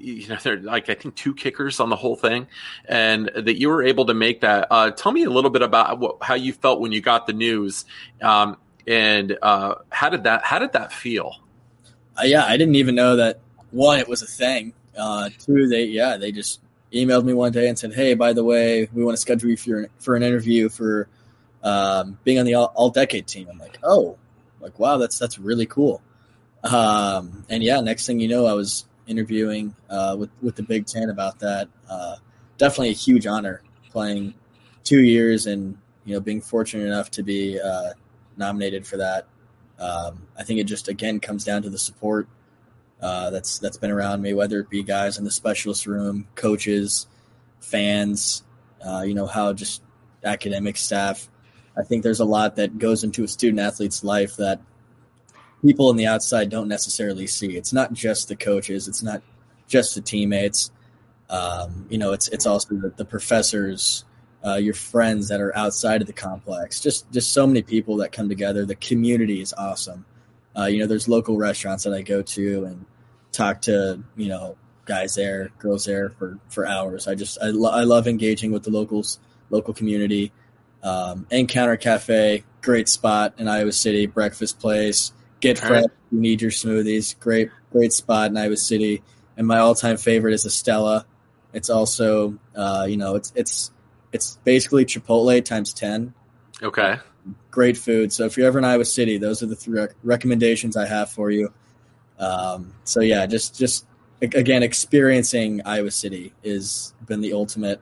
[0.07, 2.47] you know, there like I think two kickers on the whole thing,
[2.89, 4.69] and that you were able to make that.
[4.71, 7.33] Uh, tell me a little bit about what, how you felt when you got the
[7.33, 7.85] news,
[8.23, 11.37] um, and uh, how did that how did that feel?
[12.19, 13.41] Uh, yeah, I didn't even know that
[13.73, 14.73] one it was a thing.
[14.97, 16.61] Uh, two, they yeah they just
[16.93, 19.57] emailed me one day and said, hey, by the way, we want to schedule you
[19.57, 21.09] for for an interview for
[21.63, 23.49] um, being on the all, all decade team.
[23.51, 24.17] I'm like, oh,
[24.61, 26.01] like wow, that's that's really cool.
[26.63, 30.87] Um, and yeah, next thing you know, I was interviewing uh, with with the Big
[30.87, 31.69] Ten about that.
[31.89, 32.17] Uh,
[32.59, 34.35] definitely a huge honor playing
[34.85, 37.91] two years and you know, being fortunate enough to be uh,
[38.37, 39.27] nominated for that.
[39.79, 42.29] Um, I think it just again comes down to the support
[43.03, 47.07] uh, that's that's been around me, whether it be guys in the specialist room, coaches,
[47.61, 48.43] fans,
[48.87, 49.83] uh, you know, how just
[50.25, 51.29] academic staff.
[51.77, 54.61] I think there's a lot that goes into a student athlete's life that
[55.63, 57.57] people on the outside don't necessarily see.
[57.57, 58.89] It's not just the coaches.
[58.89, 59.23] It's not
[59.69, 60.71] just the teammates.
[61.29, 64.05] Um, you know, it's it's also the, the professors,
[64.45, 66.81] uh, your friends that are outside of the complex.
[66.81, 68.65] Just just so many people that come together.
[68.65, 70.05] The community is awesome.
[70.57, 72.87] Uh, you know, there's local restaurants that I go to and
[73.33, 74.03] talk to.
[74.17, 77.09] You know, guys there, girls there for for hours.
[77.09, 79.19] I just I, lo- I love engaging with the locals,
[79.51, 80.33] local community.
[80.83, 85.13] Um, Encounter Cafe, great spot in Iowa City, breakfast place.
[85.41, 85.71] Get fresh.
[85.71, 85.91] right.
[86.11, 87.19] You need your smoothies.
[87.19, 89.03] Great, great spot in Iowa City.
[89.37, 91.05] And my all-time favorite is Estella.
[91.53, 93.71] It's also, uh, you know, it's it's
[94.13, 96.15] it's basically Chipotle times ten.
[96.63, 96.97] Okay.
[97.51, 98.13] Great food.
[98.13, 101.11] So if you're ever in Iowa City, those are the three rec- recommendations I have
[101.11, 101.53] for you.
[102.19, 103.87] Um, so yeah, just just
[104.21, 107.81] again, experiencing Iowa City has been the ultimate,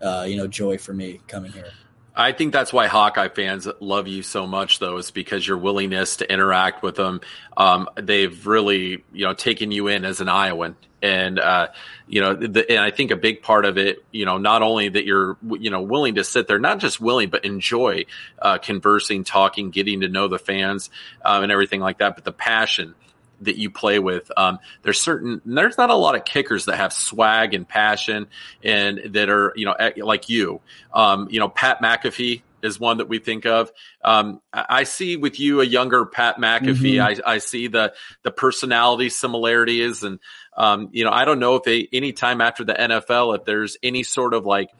[0.00, 1.72] uh, you know, joy for me coming here.
[2.16, 6.16] I think that's why Hawkeye fans love you so much, though, is because your willingness
[6.16, 7.20] to interact with them.
[7.56, 11.68] Um, they've really, you know, taken you in as an Iowan, and uh,
[12.08, 14.88] you know, the, and I think a big part of it, you know, not only
[14.88, 18.06] that you're, you know, willing to sit there, not just willing, but enjoy
[18.40, 20.88] uh, conversing, talking, getting to know the fans,
[21.22, 22.94] um, and everything like that, but the passion
[23.40, 24.30] that you play with.
[24.36, 28.26] Um, there's certain, there's not a lot of kickers that have swag and passion
[28.62, 30.60] and that are, you know, eh, like you.
[30.92, 33.70] Um, you know, Pat McAfee is one that we think of.
[34.02, 36.94] Um, I see with you a younger Pat McAfee.
[36.94, 37.22] Mhm.
[37.24, 40.18] I, I see the the personality similarities, and
[40.56, 43.76] um, you know, I don't know if they, any time after the NFL, if there's
[43.82, 44.70] any sort of like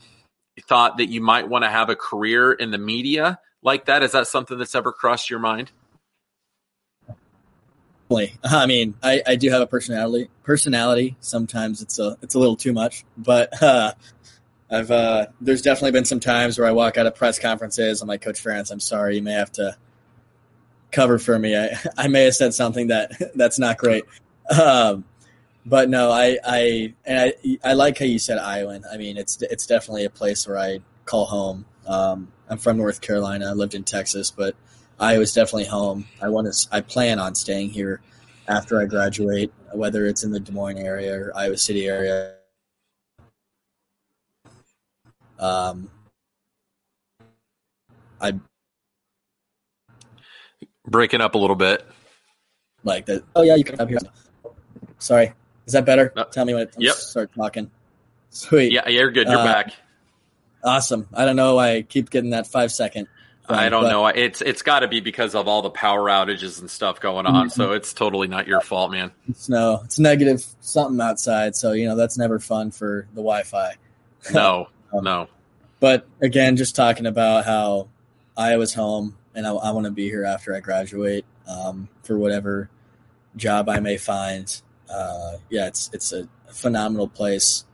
[0.63, 4.03] thought that you might want to have a career in the media like that.
[4.03, 5.71] Is that something that's ever crossed your mind?
[8.45, 10.29] I mean, I, I do have a personality.
[10.43, 11.17] Personality.
[11.21, 13.93] Sometimes it's a it's a little too much, but uh,
[14.71, 18.03] I've uh, there's definitely been some times where I walk out of press conferences.
[18.03, 19.77] I'm like, Coach Ferentz, I'm sorry, you may have to
[20.93, 21.57] cover for me.
[21.57, 24.05] I I may have said something that that's not great.
[24.51, 25.05] Um,
[25.65, 28.85] but no, I I and I I like how you said Iowan.
[28.91, 31.65] I mean, it's it's definitely a place where I call home.
[31.87, 33.47] Um, I'm from North Carolina.
[33.51, 34.55] I lived in Texas, but
[34.99, 36.07] Iowa's definitely home.
[36.23, 36.69] I want to.
[36.73, 38.01] I plan on staying here
[38.49, 42.35] after I graduate, whether it's in the Des Moines area or Iowa City area.
[45.39, 45.91] Um,
[48.21, 48.35] I
[50.89, 51.85] Breaking up a little bit.
[52.85, 53.23] like that.
[53.35, 53.99] Oh yeah, you can up here.
[54.99, 55.33] Sorry,
[55.67, 56.13] is that better?
[56.17, 56.25] No.
[56.25, 56.95] Tell me when Yep.
[56.95, 57.71] start talking.
[58.31, 59.29] Sweet, Yeah, you're good.
[59.29, 59.73] You're Uh, back.
[60.65, 61.07] awesome.
[61.13, 61.57] I don't know.
[61.57, 63.09] why I keep getting that five second.
[63.49, 64.07] I don't but- know.
[64.07, 67.51] It's it's got to be because of all the power outages and stuff going on.
[67.51, 69.13] So it's totally not your fault, man.
[69.49, 73.75] No, It's negative something outside, so you know that's never fun for the Wi-Fi.
[74.33, 75.29] No, Um, no.
[75.81, 77.89] But again, just talking about how
[78.37, 82.71] Iowa's home, and I, I want to be here after I graduate um, for whatever
[83.37, 84.61] job I may find.
[84.89, 87.65] Uh, yeah, it's it's a phenomenal place.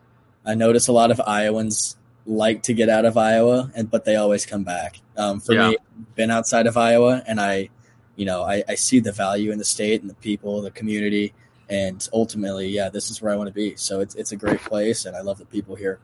[0.45, 4.17] I notice a lot of Iowans like to get out of Iowa, and but they
[4.17, 5.01] always come back.
[5.17, 5.71] Um, for Yeah.
[5.71, 7.69] me, I've been outside of Iowa, and I,
[8.17, 11.35] you know, I, I see the value in the state and the people, the community,
[11.69, 13.75] and ultimately, yeah, this is where I want to be.
[13.77, 15.99] So it's it's a great place, and I love the people here.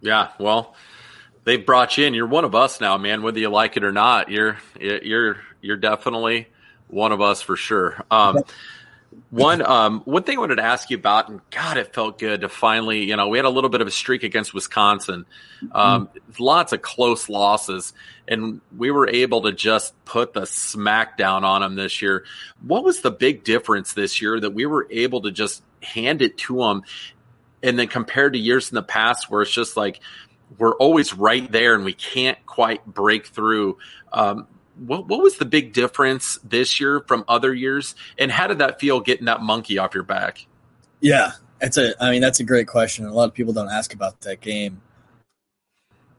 [0.00, 0.28] Yeah.
[0.38, 0.74] Well,
[1.44, 2.14] they brought you in.
[2.14, 3.22] You're one of us now, man.
[3.22, 6.48] Whether you like it or not, you're you're you're definitely
[6.88, 8.04] one of us for sure.
[8.10, 8.42] Um,
[9.30, 12.42] one um, one thing I wanted to ask you about, and God, it felt good
[12.42, 15.26] to finally, you know, we had a little bit of a streak against Wisconsin,
[15.72, 17.92] um, lots of close losses,
[18.28, 22.24] and we were able to just put the smack down on them this year.
[22.64, 26.38] What was the big difference this year that we were able to just hand it
[26.38, 26.82] to them,
[27.62, 30.00] and then compared to years in the past where it's just like
[30.58, 33.78] we're always right there and we can't quite break through.
[34.12, 34.46] Um,
[34.80, 38.80] what, what was the big difference this year from other years, and how did that
[38.80, 40.46] feel getting that monkey off your back?
[41.00, 41.94] Yeah, it's a.
[42.02, 43.06] I mean, that's a great question.
[43.06, 44.80] A lot of people don't ask about that game,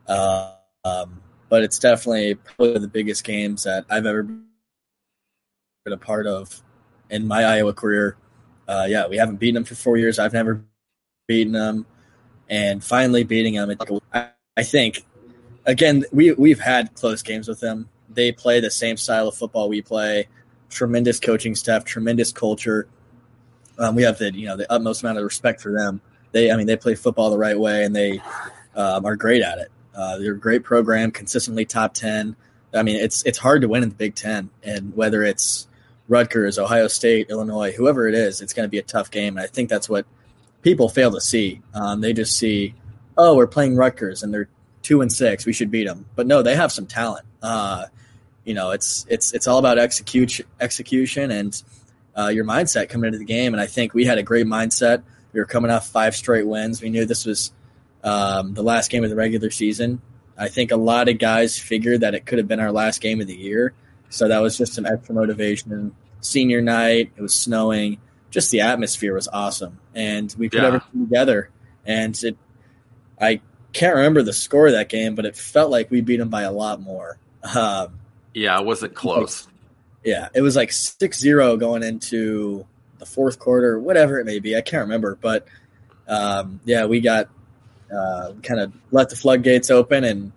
[0.08, 4.43] uh, um, but it's definitely probably the biggest games that I've ever been
[5.88, 6.62] a part of
[7.10, 8.15] in my Iowa career.
[8.67, 10.19] Uh, yeah, we haven't beaten them for four years.
[10.19, 10.63] I've never
[11.28, 11.86] beaten them,
[12.47, 13.76] and finally beating them.
[14.13, 15.04] I think
[15.65, 17.89] again we we've had close games with them.
[18.13, 20.28] They play the same style of football we play.
[20.69, 22.88] Tremendous coaching staff, tremendous culture.
[23.78, 26.02] Um, we have the you know the utmost amount of respect for them.
[26.32, 28.21] They, I mean, they play football the right way, and they
[28.76, 29.71] um, are great at it.
[29.93, 32.36] Uh, they're a great program, consistently top ten.
[32.74, 35.67] I mean, it's it's hard to win in the Big Ten, and whether it's
[36.08, 39.38] Rutgers, Ohio State, Illinois, whoever it is, it's going to be a tough game.
[39.38, 40.06] And I think that's what
[40.62, 41.62] people fail to see.
[41.74, 42.76] Um, they just see,
[43.17, 44.50] oh, we're playing Rutgers and they're
[44.82, 46.06] two and six, we should beat them.
[46.15, 47.26] But no, they have some talent.
[47.41, 47.86] Uh,
[48.45, 51.62] you know, it's it's it's all about execution, execution, and
[52.17, 53.54] uh, your mindset coming into the game.
[53.54, 55.04] And I think we had a great mindset.
[55.34, 56.82] We were coming off five straight wins.
[56.82, 57.51] We knew this was
[58.04, 60.01] um, the last game of the regular season.
[60.38, 63.21] I think a lot of guys figured that it could have been our last game
[63.21, 63.73] of the year.
[64.10, 65.95] So that was just some extra motivation.
[66.19, 67.99] Senior night, it was snowing.
[68.30, 70.67] Just the atmosphere was awesome, and we put Yeah.
[70.67, 71.49] everything together.
[71.86, 72.38] And it,
[73.19, 73.41] I
[73.73, 76.43] can't remember the score of that game, but it felt like we beat them by
[76.43, 77.17] a lot more.
[77.56, 77.99] Um,
[78.33, 79.47] Yeah, it wasn't close.
[80.03, 82.65] yeah, it was like 6-0 going into
[82.99, 84.55] the fourth quarter, whatever it may be.
[84.55, 85.47] I can't remember, but
[86.07, 87.29] um, yeah, we got
[87.93, 90.31] uh, kind of let the floodgates open and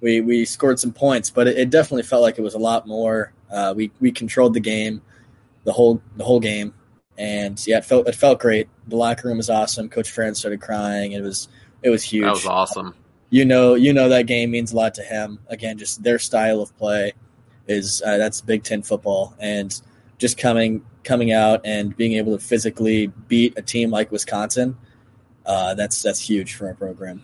[0.00, 2.86] we we scored some points, but it, it definitely felt like it was a lot
[2.86, 3.32] more.
[3.50, 5.00] Uh, we we controlled the game,
[5.64, 6.74] the whole the whole game,
[7.16, 8.68] and yeah, it felt it felt great.
[8.88, 9.88] The locker room was awesome.
[9.88, 11.12] Coach Ferentz started crying.
[11.12, 11.48] It was
[11.82, 12.94] it was huge That was awesome.
[13.30, 16.60] you know you know that game means a lot to him again just their style
[16.60, 17.12] of play
[17.66, 19.80] is uh, that's big 10 football and
[20.18, 24.76] just coming coming out and being able to physically beat a team like wisconsin
[25.46, 27.22] uh, that's that's huge for our program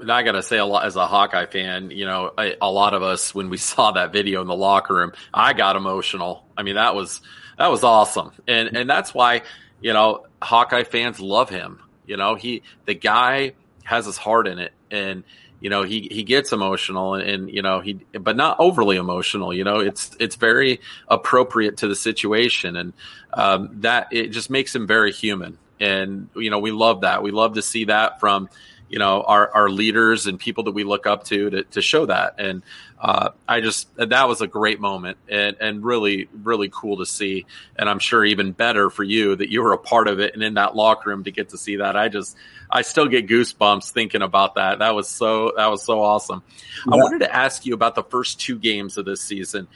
[0.00, 2.70] And I got to say, a lot as a Hawkeye fan, you know, a, a
[2.70, 6.44] lot of us when we saw that video in the locker room, I got emotional.
[6.56, 7.20] I mean, that was
[7.58, 9.42] that was awesome, and and that's why
[9.80, 11.80] you know Hawkeye fans love him.
[12.06, 13.52] You know, he the guy
[13.84, 15.22] has his heart in it, and
[15.60, 19.52] you know he he gets emotional, and, and you know he, but not overly emotional.
[19.52, 22.92] You know, it's it's very appropriate to the situation, and
[23.32, 25.58] um, that it just makes him very human.
[25.78, 27.22] And you know, we love that.
[27.22, 28.48] We love to see that from
[28.90, 32.06] you know our, our leaders and people that we look up to to, to show
[32.06, 32.34] that.
[32.38, 32.62] And
[33.00, 37.46] uh, i just that was a great moment and, and really really cool to see.
[37.76, 40.42] And i'm sure even better for you that you were a part of it and
[40.42, 41.96] in that locker room to get to see that.
[41.96, 42.36] I just
[42.68, 44.80] i still get goosebumps thinking about that.
[44.80, 46.42] That was so that was so awesome.
[46.86, 49.68] I wanted to ask you about the first two games of this season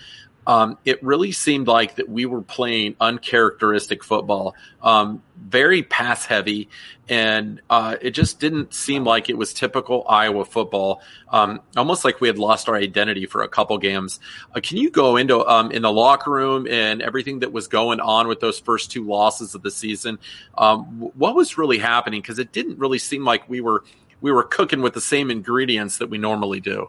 [0.46, 6.68] um, it really seemed like that we were playing uncharacteristic football, um, very pass heavy,
[7.08, 11.00] and uh, it just didn't seem like it was typical Iowa football.
[11.28, 14.20] Um, almost like we had lost our identity for a couple games.
[14.54, 18.00] Uh, can you go into um, in the locker room and everything that was going
[18.00, 20.18] on with those first two losses of the season?
[20.56, 22.20] Um, what was really happening?
[22.20, 23.84] Because it didn't really seem like we were
[24.20, 26.88] we were cooking with the same ingredients that we normally do.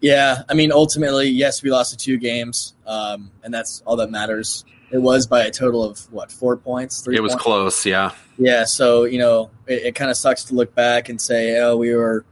[0.00, 4.10] Yeah i mean ultimately yes we lost the two games um, and that's all that
[4.10, 7.42] matters it was by a total of what four points three It was points?
[7.44, 8.12] close, yeah.
[8.38, 11.76] Yeah, so you know, it, it kind of sucks to look back and say, "Oh,
[11.76, 12.24] we were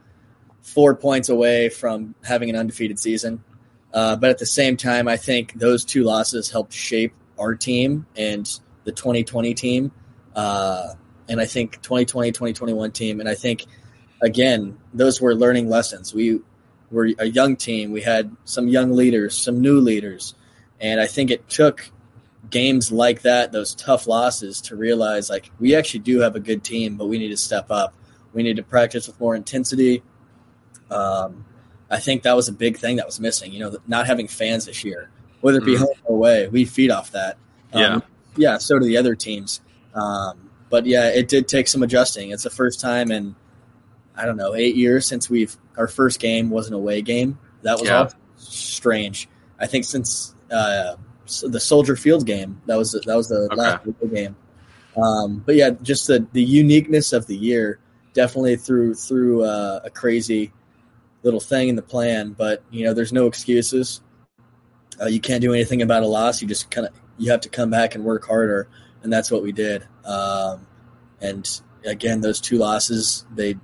[0.62, 3.44] four points away from having an undefeated season."
[3.92, 8.06] Uh, but at the same time, I think those two losses helped shape our team
[8.16, 8.48] and
[8.84, 9.92] the 2020 team,
[10.34, 10.94] uh,
[11.28, 13.66] and I think 2020, 2021 team, and I think
[14.22, 16.14] again, those were learning lessons.
[16.14, 16.40] We
[16.96, 17.92] were a young team.
[17.92, 20.34] We had some young leaders, some new leaders,
[20.80, 21.90] and I think it took
[22.50, 26.64] games like that, those tough losses, to realize like we actually do have a good
[26.64, 27.92] team, but we need to step up.
[28.32, 30.02] We need to practice with more intensity.
[30.90, 31.44] Um,
[31.90, 33.52] I think that was a big thing that was missing.
[33.52, 35.78] You know, not having fans this year, whether it be Mhm.
[35.80, 37.36] home or away, we feed off that.
[37.72, 38.00] Um, Yeah.
[38.36, 38.58] yeah.
[38.58, 39.60] So do the other teams.
[39.94, 42.30] Um, but yeah, it did take some adjusting.
[42.30, 43.34] It's the first time in
[44.16, 47.38] I don't know eight years since we've our first game was an away game.
[47.62, 48.08] That was Yeah.
[48.36, 49.28] strange.
[49.58, 50.96] I think since uh,
[51.44, 53.56] the Soldier Field game, that was that was the Okay.
[53.56, 54.36] last game.
[54.96, 57.78] Um, but yeah, just the the uniqueness of the year
[58.14, 60.52] definitely threw through uh, a crazy
[61.22, 62.34] little thing in the plan.
[62.36, 64.00] But you know, there's no excuses.
[65.00, 66.40] Uh, you can't do anything about a loss.
[66.40, 68.68] You just kind of you have to come back and work harder,
[69.02, 69.86] and that's what we did.
[70.04, 70.66] Um,
[71.20, 71.46] and
[71.84, 73.56] again, those two losses they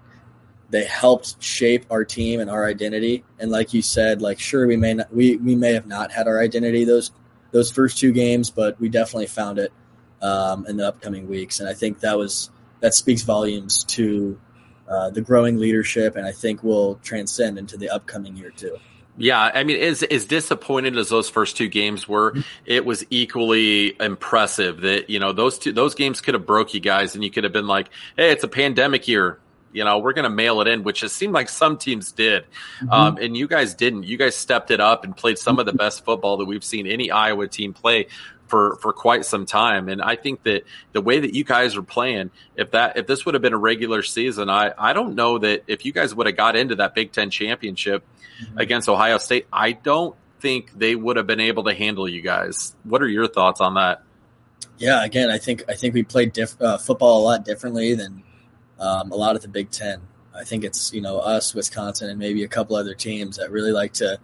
[0.72, 3.22] they helped shape our team and our identity.
[3.38, 6.26] And like you said, like sure we may not we we may have not had
[6.26, 7.12] our identity those
[7.52, 9.72] those first two games, but we definitely found it
[10.22, 11.60] um, in the upcoming weeks.
[11.60, 14.40] And I think that was that speaks volumes to
[14.88, 18.78] uh, the growing leadership, and I think will transcend into the upcoming year too.
[19.18, 23.94] Yeah, I mean, as as disappointed as those first two games were, it was equally
[24.00, 27.30] impressive that you know those two those games could have broke you guys, and you
[27.30, 29.38] could have been like, "Hey, it's a pandemic year,
[29.72, 32.44] you know, we're going to mail it in," which it seemed like some teams did,
[32.90, 34.04] um, and you guys didn't.
[34.04, 36.86] You guys stepped it up and played some of the best football that we've seen
[36.86, 38.06] any Iowa team play
[38.52, 39.88] for for quite some time.
[39.88, 43.24] And I think that the way that you guys are playing, if that if this
[43.24, 46.26] would have been a regular season, I I don't know that if you guys would
[46.26, 48.04] have got into that Big Ten championship
[48.42, 48.58] mm-hmm.
[48.58, 52.76] against Ohio State, I don't think they would have been able to handle you guys.
[52.84, 54.02] What are your thoughts on that?
[54.76, 58.22] Yeah, again, I think I think we played diff- uh, football a lot differently than
[58.82, 60.00] um, a lot of the Big Ten.
[60.34, 63.72] I think it's you know us, Wisconsin, and maybe a couple other teams that really
[63.72, 64.18] like to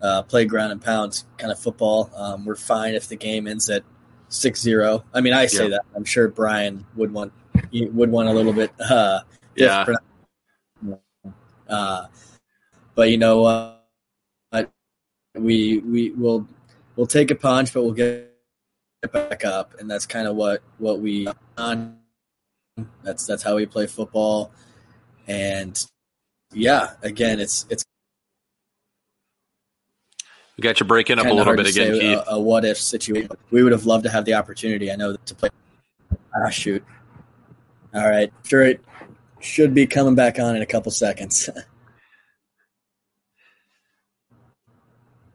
[0.00, 2.10] uh, play ground and pound kind of football.
[2.14, 3.82] Um, we're fine if the game ends at
[4.30, 5.02] 6-0.
[5.12, 5.70] I mean, I say yeah.
[5.70, 5.82] that.
[5.94, 7.32] I'm sure Brian would want
[7.72, 8.70] would want a little bit.
[8.80, 9.20] Uh,
[9.56, 9.86] yeah.
[11.68, 12.06] Uh,
[12.94, 13.76] but you know, uh,
[15.34, 16.46] we we will
[16.94, 18.32] we'll take a punch, but we'll get
[19.12, 21.98] back up, and that's kind of what what we on.
[23.02, 24.50] That's that's how we play football,
[25.26, 25.82] and
[26.52, 27.84] yeah, again, it's it's.
[30.56, 32.18] We got you breaking up a little bit again, Keith.
[32.26, 33.30] A, a, what if situation.
[33.50, 34.92] We would have loved to have the opportunity.
[34.92, 35.48] I know to play.
[36.34, 36.84] Ah, shoot.
[37.94, 38.64] All right, sure.
[38.64, 38.80] It
[39.40, 41.48] should be coming back on in a couple seconds.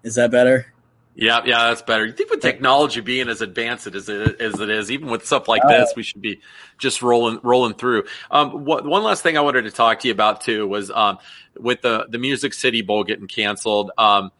[0.03, 0.73] Is that better?
[1.13, 2.05] Yeah, yeah, that's better.
[2.05, 5.49] You think with technology being as advanced as it, as it is, even with stuff
[5.49, 6.39] like this, we should be
[6.77, 8.05] just rolling rolling through.
[8.29, 11.17] Um, what, one last thing I wanted to talk to you about too was um,
[11.59, 13.91] with the the Music City Bowl getting canceled.
[13.97, 14.31] Um,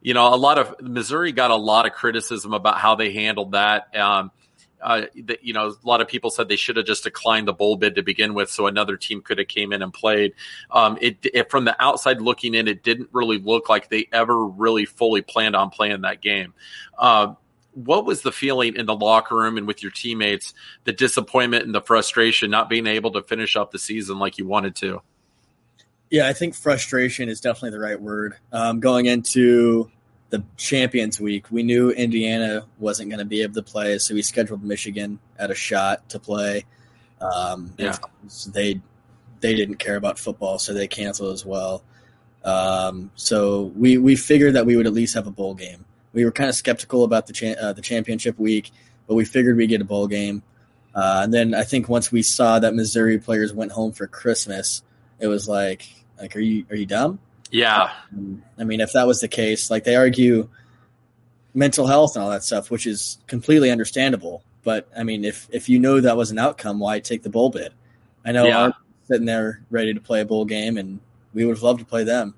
[0.00, 3.52] you know, a lot of Missouri got a lot of criticism about how they handled
[3.52, 3.94] that.
[3.94, 4.30] Um,
[4.84, 5.06] uh,
[5.40, 7.94] you know, a lot of people said they should have just declined the bowl bid
[7.94, 10.34] to begin with, so another team could have came in and played.
[10.70, 14.46] Um, it, it, from the outside looking in, it didn't really look like they ever
[14.46, 16.52] really fully planned on playing that game.
[16.98, 17.34] Uh,
[17.72, 20.52] what was the feeling in the locker room and with your teammates?
[20.84, 24.46] The disappointment and the frustration not being able to finish up the season like you
[24.46, 25.00] wanted to.
[26.10, 28.36] Yeah, I think frustration is definitely the right word.
[28.52, 29.90] Um, going into
[30.30, 34.22] the Champions Week, we knew Indiana wasn't going to be able to play, so we
[34.22, 36.64] scheduled Michigan at a shot to play.
[37.20, 37.96] Um, yeah.
[38.52, 38.80] they
[39.40, 41.82] they didn't care about football, so they canceled as well.
[42.44, 45.84] Um, so we we figured that we would at least have a bowl game.
[46.12, 48.70] We were kind of skeptical about the cha- uh, the championship week,
[49.06, 50.42] but we figured we'd get a bowl game.
[50.94, 54.82] Uh, and then I think once we saw that Missouri players went home for Christmas,
[55.18, 55.86] it was like,
[56.20, 57.18] like, are you are you dumb?
[57.54, 57.92] Yeah.
[58.12, 60.48] Um, I mean, if that was the case, like they argue
[61.54, 64.42] mental health and all that stuff, which is completely understandable.
[64.64, 67.50] But I mean, if if you know that was an outcome, why take the bowl
[67.50, 67.72] bid?
[68.24, 68.58] I know yeah.
[68.58, 68.72] I'm
[69.06, 70.98] sitting there ready to play a bowl game, and
[71.32, 72.34] we would have loved to play them.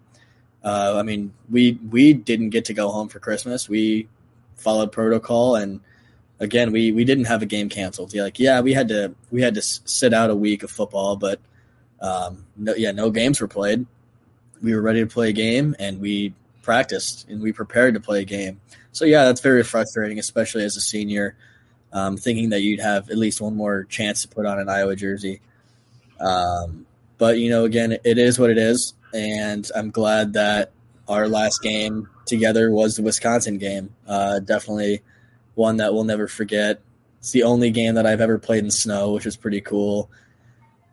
[0.63, 3.71] Uh, I mean, we we didn't get to go home for Christmas.
[3.71, 4.09] We
[4.57, 5.81] followed protocol, and
[6.41, 8.13] again, we we didn't have a game canceled.
[8.13, 11.17] Yeah, like yeah, we had to we had to sit out a week of football,
[11.17, 11.41] but
[12.03, 13.87] um, no, yeah, no games were played
[14.63, 18.23] we were ready to play a game and we practiced and we prepared to play
[18.23, 18.61] a game.
[18.93, 21.37] So yeah, that's very frustrating, especially as a senior,
[21.93, 24.97] um, thinking that you'd have at least one more chance to put on an Iowa
[24.97, 25.41] jersey.
[26.19, 26.87] Um,
[27.19, 30.73] but you know, again, it is what it is, and I'm glad that
[31.09, 33.95] our last game together was the Wisconsin game.
[34.07, 35.03] Uh, definitely
[35.55, 36.81] one that we'll never forget.
[37.21, 40.11] It's the only game that I've ever played in snow, which is pretty cool.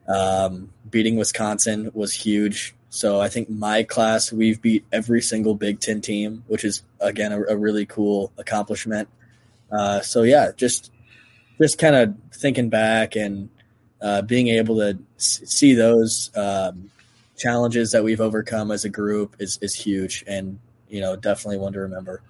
[0.07, 2.76] Um, beating Wisconsin was huge.
[2.94, 7.32] So I think my class, we've beat every single Big Ten team, which is again
[7.32, 9.10] a, a really cool accomplishment.
[9.72, 10.91] Uh, so yeah, just
[11.60, 13.50] just kind of thinking back and
[14.00, 16.91] uh, being able to see those um,
[17.36, 21.74] challenges that we've overcome as a group is is huge, and you know definitely one
[21.74, 22.22] to remember.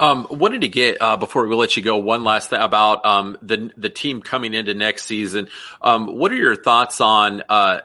[0.00, 3.38] Um, wanted to get uh, before we let you go one last thing about um,
[3.42, 5.48] the the team coming into next season.
[5.80, 7.82] Um, what are your thoughts on uh,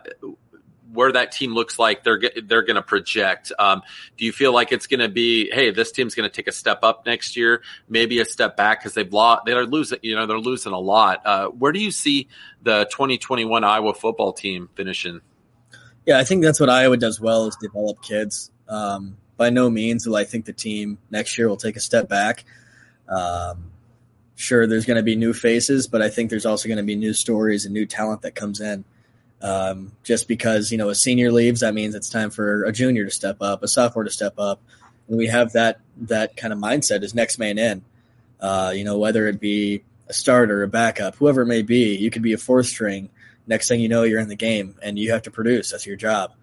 [0.96, 3.52] where that team looks like they're they're going to project.
[3.60, 3.82] Um,
[4.18, 6.52] do you feel like it's going to be, hey, this team's going to take a
[6.52, 10.26] step up next year, maybe a step back because they've lost, they're losing, you know,
[10.26, 11.22] they're losing a lot.
[11.26, 12.28] Uh, where do you see
[12.64, 15.22] the 2021 Iowa football team finishing?
[16.06, 18.52] Yeah, I think that's what Iowa does well is develop kids.
[18.68, 22.08] Um, by no means will I think the team next year will take a step
[22.08, 22.46] back.
[23.10, 23.72] Um,
[24.36, 26.96] sure, there's going to be new faces, but I think there's also going to be
[26.96, 28.86] new stories and new talent that comes in.
[29.46, 33.06] Um, just because you know a senior leaves, that means it's time for a junior
[33.06, 34.60] to step up, a sophomore to step up,
[35.08, 37.84] and we have that that kind of mindset is next man in.
[38.40, 42.10] Uh, you know, whether it be a starter, a backup, whoever it may be, you
[42.10, 43.08] could be a fourth string.
[43.46, 45.70] Next thing you know, you're in the game and you have to produce.
[45.70, 46.34] That's your job,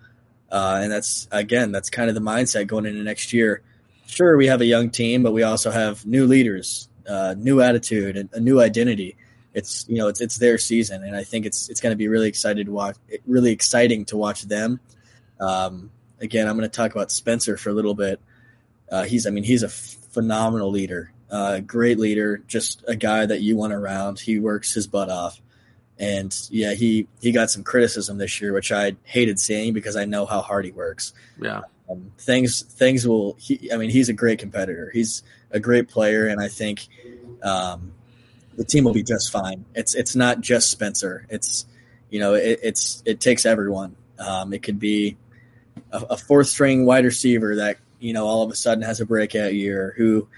[0.52, 3.62] uh, and that's again, that's kind of the mindset going into next year.
[4.06, 8.16] Sure, we have a young team, but we also have new leaders, uh, new attitude,
[8.16, 9.16] and a new identity
[9.54, 12.08] it's you know it's it's their season, and I think it's it's going to be
[12.08, 12.96] really excited to watch.
[13.26, 14.80] Really exciting to watch them.
[15.40, 15.90] Um,
[16.20, 18.20] again, I'm going to talk about Spencer for a little bit.
[18.90, 21.12] Uh, he's I mean he's a phenomenal leader.
[21.32, 24.20] uh, great leader, just a guy that you want around.
[24.20, 25.40] He works his butt off.
[25.98, 30.04] And yeah, he, he got some criticism this year, which I hated seeing because I
[30.04, 31.14] know how hard he works.
[31.40, 31.62] Yeah.
[31.90, 33.36] Um, things things will.
[33.38, 34.90] He, I mean, he's a great competitor.
[34.92, 36.86] He's a great player, and I think
[37.42, 37.92] um,
[38.56, 39.64] the team will be just fine.
[39.74, 41.26] It's it's not just Spencer.
[41.28, 41.66] It's
[42.10, 43.96] you know it, it's it takes everyone.
[44.18, 45.16] Um, it could be
[45.90, 49.06] a, a, fourth string wide receiver that you know all of a sudden has a
[49.06, 49.94] breakout year.
[49.96, 50.28] Who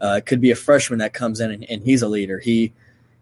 [0.00, 2.38] uh, could be a freshman that comes in and, and he's a leader.
[2.38, 2.72] He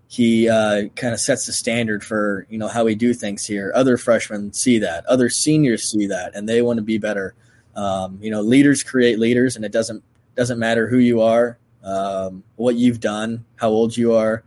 [0.08, 3.72] he uh, kind of sets the standard for you know how we do things here.
[3.74, 5.06] Other freshmen see that.
[5.06, 7.34] Other seniors see that, and they want to be better.
[7.74, 10.04] Um, you know, leaders create leaders, and it doesn't
[10.36, 14.44] doesn't matter who you are, um, what you've done, how old you are.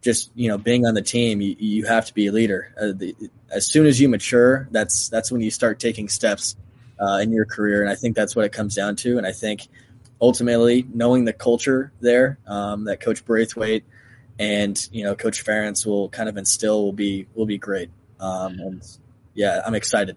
[0.00, 2.72] Just you know, being on the team, you, you have to be a leader.
[2.80, 3.16] Uh, the,
[3.50, 6.56] as soon as you mature, that's that's when you start taking steps
[7.00, 9.18] uh, in your career, and I think that's what it comes down to.
[9.18, 9.68] And I think
[10.20, 13.84] ultimately, knowing the culture there um, that Coach Braithwaite
[14.38, 17.90] and you know Coach Ferentz will kind of instill will be will be great.
[18.20, 18.98] Um, and
[19.34, 20.16] yeah, I'm excited.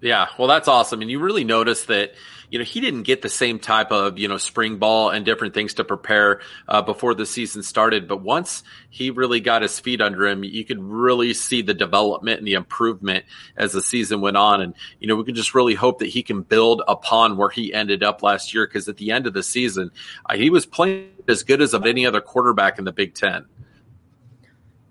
[0.00, 1.02] Yeah, well, that's awesome.
[1.02, 2.14] And you really notice that,
[2.50, 5.54] you know, he didn't get the same type of, you know, spring ball and different
[5.54, 8.08] things to prepare uh, before the season started.
[8.08, 12.38] But once he really got his feet under him, you could really see the development
[12.38, 13.24] and the improvement
[13.56, 14.60] as the season went on.
[14.60, 17.72] And, you know, we can just really hope that he can build upon where he
[17.72, 18.66] ended up last year.
[18.66, 19.92] Cause at the end of the season,
[20.26, 23.46] uh, he was playing as good as of any other quarterback in the Big Ten.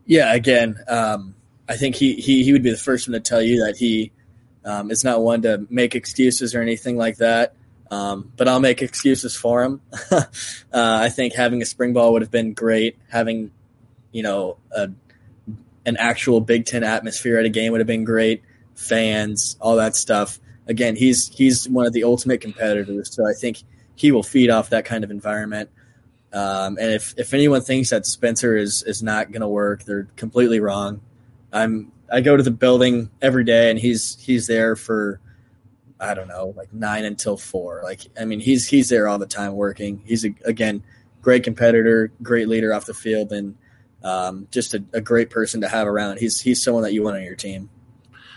[0.05, 1.35] Yeah, again, um,
[1.67, 4.11] I think he, he, he would be the first one to tell you that he,
[4.65, 7.55] um, it's not one to make excuses or anything like that.
[7.91, 9.81] Um, but I'll make excuses for him.
[10.11, 10.23] uh,
[10.71, 12.97] I think having a spring ball would have been great.
[13.09, 13.51] Having,
[14.11, 14.89] you know, a,
[15.85, 18.43] an actual Big Ten atmosphere at a game would have been great.
[18.75, 20.39] Fans, all that stuff.
[20.67, 23.63] Again, he's he's one of the ultimate competitors, so I think
[23.95, 25.69] he will feed off that kind of environment.
[26.31, 30.07] Um, and if, if anyone thinks that Spencer is is not going to work, they're
[30.15, 31.01] completely wrong.
[31.51, 35.19] I'm I go to the building every day, and he's he's there for
[35.99, 37.81] I don't know, like nine until four.
[37.83, 40.01] Like I mean, he's he's there all the time working.
[40.05, 40.83] He's a, again
[41.21, 43.55] great competitor, great leader off the field, and
[44.03, 46.17] um, just a, a great person to have around.
[46.17, 47.69] He's he's someone that you want on your team.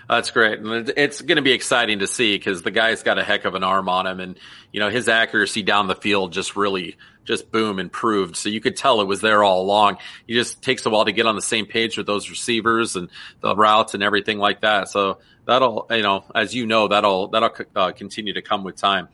[0.09, 0.59] That's great.
[0.59, 3.55] And it's going to be exciting to see because the guy's got a heck of
[3.55, 4.21] an arm on him.
[4.21, 4.39] And,
[4.73, 8.37] you know, his accuracy down the field just really just boom improved.
[8.37, 9.99] So you could tell it was there all along.
[10.27, 13.09] It just takes a while to get on the same page with those receivers and
[13.41, 14.89] the routes and everything like that.
[14.89, 19.09] So that'll, you know, as you know, that'll, that'll uh, continue to come with time.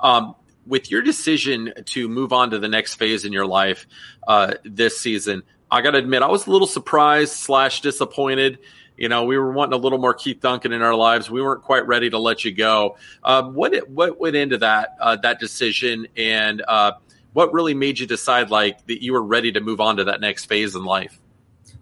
[0.00, 0.36] Um,
[0.66, 3.86] with your decision to move on to the next phase in your life
[4.26, 8.58] uh, this season, I got to admit, I was a little surprised slash disappointed.
[8.98, 11.30] You know, we were wanting a little more Keith Duncan in our lives.
[11.30, 12.96] We weren't quite ready to let you go.
[13.22, 16.92] Um, what what went into that uh, that decision, and uh,
[17.32, 20.20] what really made you decide like that you were ready to move on to that
[20.20, 21.16] next phase in life?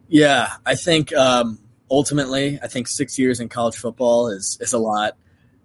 [0.09, 1.59] Yeah, I think um,
[1.91, 5.17] ultimately, I think six years in college football is is a lot.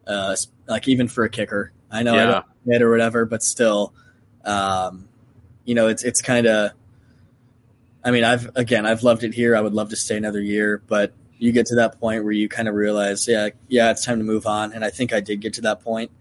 [0.07, 0.37] Uh,
[0.67, 2.23] like even for a kicker, I know yeah.
[2.23, 3.93] I don't hit or whatever, but still,
[4.45, 5.09] um,
[5.65, 6.71] you know, it's it's kind of.
[8.03, 9.53] I mean, I've again, I've loved it here.
[9.53, 12.47] I would love to stay another year, but you get to that point where you
[12.47, 14.73] kind of realize, yeah, yeah, it's time to move on.
[14.73, 16.11] And I think I did get to that point.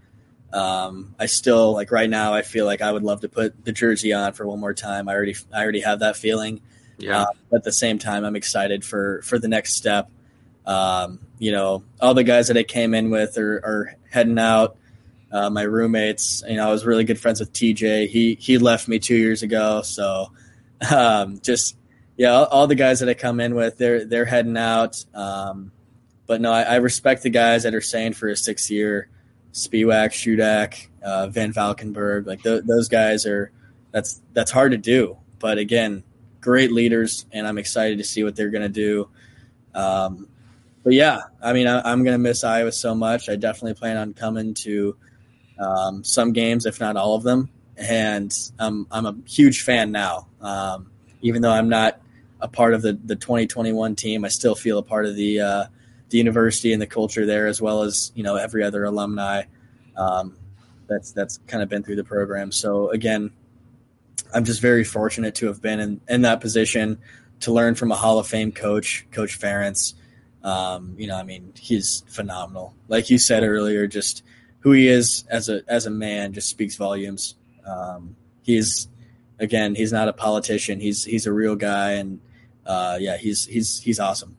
[0.50, 2.32] Um, I still like right now.
[2.32, 5.10] I feel like I would love to put the jersey on for one more time.
[5.10, 6.62] I already, I already have that feeling.
[6.96, 7.24] Yeah.
[7.24, 10.10] Uh, at the same time, I'm excited for for the next step.
[10.64, 14.78] Um, you know, all the guys that I came in with are, are heading out.
[15.30, 18.08] Uh, my roommates, you know, I was really good friends with TJ.
[18.08, 20.32] He he left me two years ago, so
[20.90, 21.76] um, just
[22.20, 25.02] yeah, all, all, the guys that I come in with, they're they're heading out.
[25.14, 25.72] Um,
[26.26, 29.08] but no, I, I, respect the guys that are staying for a six year.
[29.54, 33.52] Spiewak, Shudak, uh, Van Valkenburg, like th- those guys are
[33.90, 35.16] that's that's hard to do.
[35.38, 36.04] But again,
[36.42, 39.08] great leaders, and I'm excited to see what they're going to do.
[39.74, 40.28] Um,
[40.84, 43.30] but yeah, I mean, I, am going to miss Iowa so much.
[43.30, 44.94] I definitely plan on coming to
[45.58, 47.48] um, some games, if not all of them.
[47.78, 50.28] And I'm I'm a huge fan now.
[50.42, 50.90] Um,
[51.22, 51.98] even though I'm not
[52.40, 55.64] a part of the the 2021 team, I still feel a part of the uh,
[56.10, 59.44] the university and the culture there, as well as you know every other alumni
[59.96, 60.36] um,
[60.88, 62.52] that's that's kind of been through the program.
[62.52, 63.30] So again,
[64.34, 66.98] I'm just very fortunate to have been in, in that position
[67.40, 69.94] to learn from a Hall of Fame coach, Coach Ferentz.
[70.42, 72.74] Um, you know, I mean, he's phenomenal.
[72.88, 74.22] Like you said earlier, just
[74.60, 77.36] who he is as a as a man just speaks volumes.
[77.66, 78.88] Um, he's
[79.38, 80.80] again, he's not a politician.
[80.80, 82.20] He's he's a real guy, and
[82.66, 84.36] uh, yeah, he's he's he's awesome.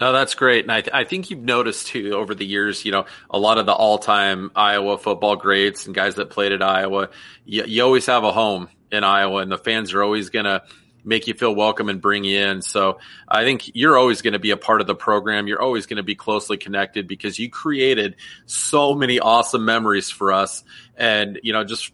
[0.00, 0.64] No, that's great.
[0.64, 3.56] And I, th- I think you've noticed too over the years, you know, a lot
[3.56, 7.08] of the all time Iowa football greats and guys that played at Iowa,
[7.46, 10.62] you, you always have a home in Iowa and the fans are always to
[11.06, 12.60] make you feel welcome and bring you in.
[12.60, 12.98] So
[13.28, 15.46] I think you're always going to be a part of the program.
[15.46, 20.32] You're always going to be closely connected because you created so many awesome memories for
[20.32, 20.64] us.
[20.96, 21.92] And, you know, just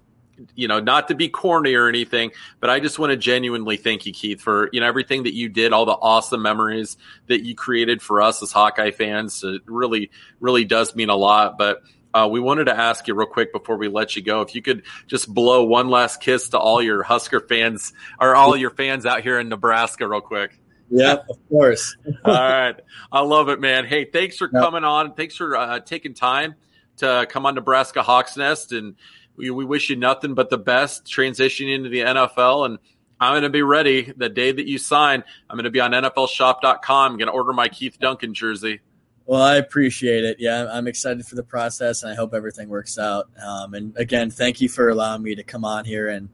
[0.55, 2.31] you know, not to be corny or anything,
[2.61, 5.49] but I just want to genuinely thank you, Keith, for you know everything that you
[5.49, 9.43] did, all the awesome memories that you created for us as Hawkeye fans.
[9.45, 11.59] It really, really does mean a lot.
[11.59, 11.83] But
[12.15, 14.63] uh, we wanted to ask you real quick before we let you go if you
[14.63, 19.07] could just blow one last kiss to all your Husker fans or all your fans
[19.07, 20.59] out here in Nebraska, real quick.
[20.91, 21.97] Yeah, of course.
[22.25, 22.79] all right,
[23.11, 23.87] I love it, man.
[23.87, 25.15] Hey, thanks for coming on.
[25.15, 26.55] Thanks for uh, taking time
[26.99, 28.97] to come on Nebraska Hawks Nest and
[29.43, 32.65] we, we wish you nothing but the best transitioning into the NFL.
[32.65, 32.79] And
[33.21, 35.25] I'm going to be ready the day that you sign.
[35.51, 37.13] I'm going to be on NFLShop.com.
[37.13, 38.81] I'm going to order my Keith Duncan jersey.
[39.27, 40.37] Well, I appreciate it.
[40.39, 43.31] Yeah, I'm excited for the process, and I hope everything works out.
[43.45, 46.29] Um, and again, thank you for allowing me to come on here and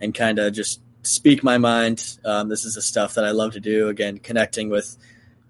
[0.00, 2.18] and kind of just speak my mind.
[2.24, 3.88] Um, this is the stuff that I love to do.
[3.88, 4.96] Again, connecting with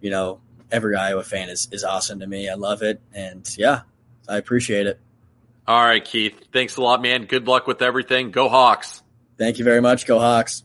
[0.03, 0.41] you know
[0.71, 2.51] every Iowa fan is is awesome to me.
[2.51, 3.83] I love it, and yeah,
[4.29, 5.01] I appreciate it.
[5.67, 6.35] All right, Keith.
[6.53, 7.25] Thanks a lot, man.
[7.25, 8.31] Good luck with everything.
[8.31, 9.03] Go Hawks.
[9.39, 10.07] Thank you very much.
[10.07, 10.65] Go Hawks.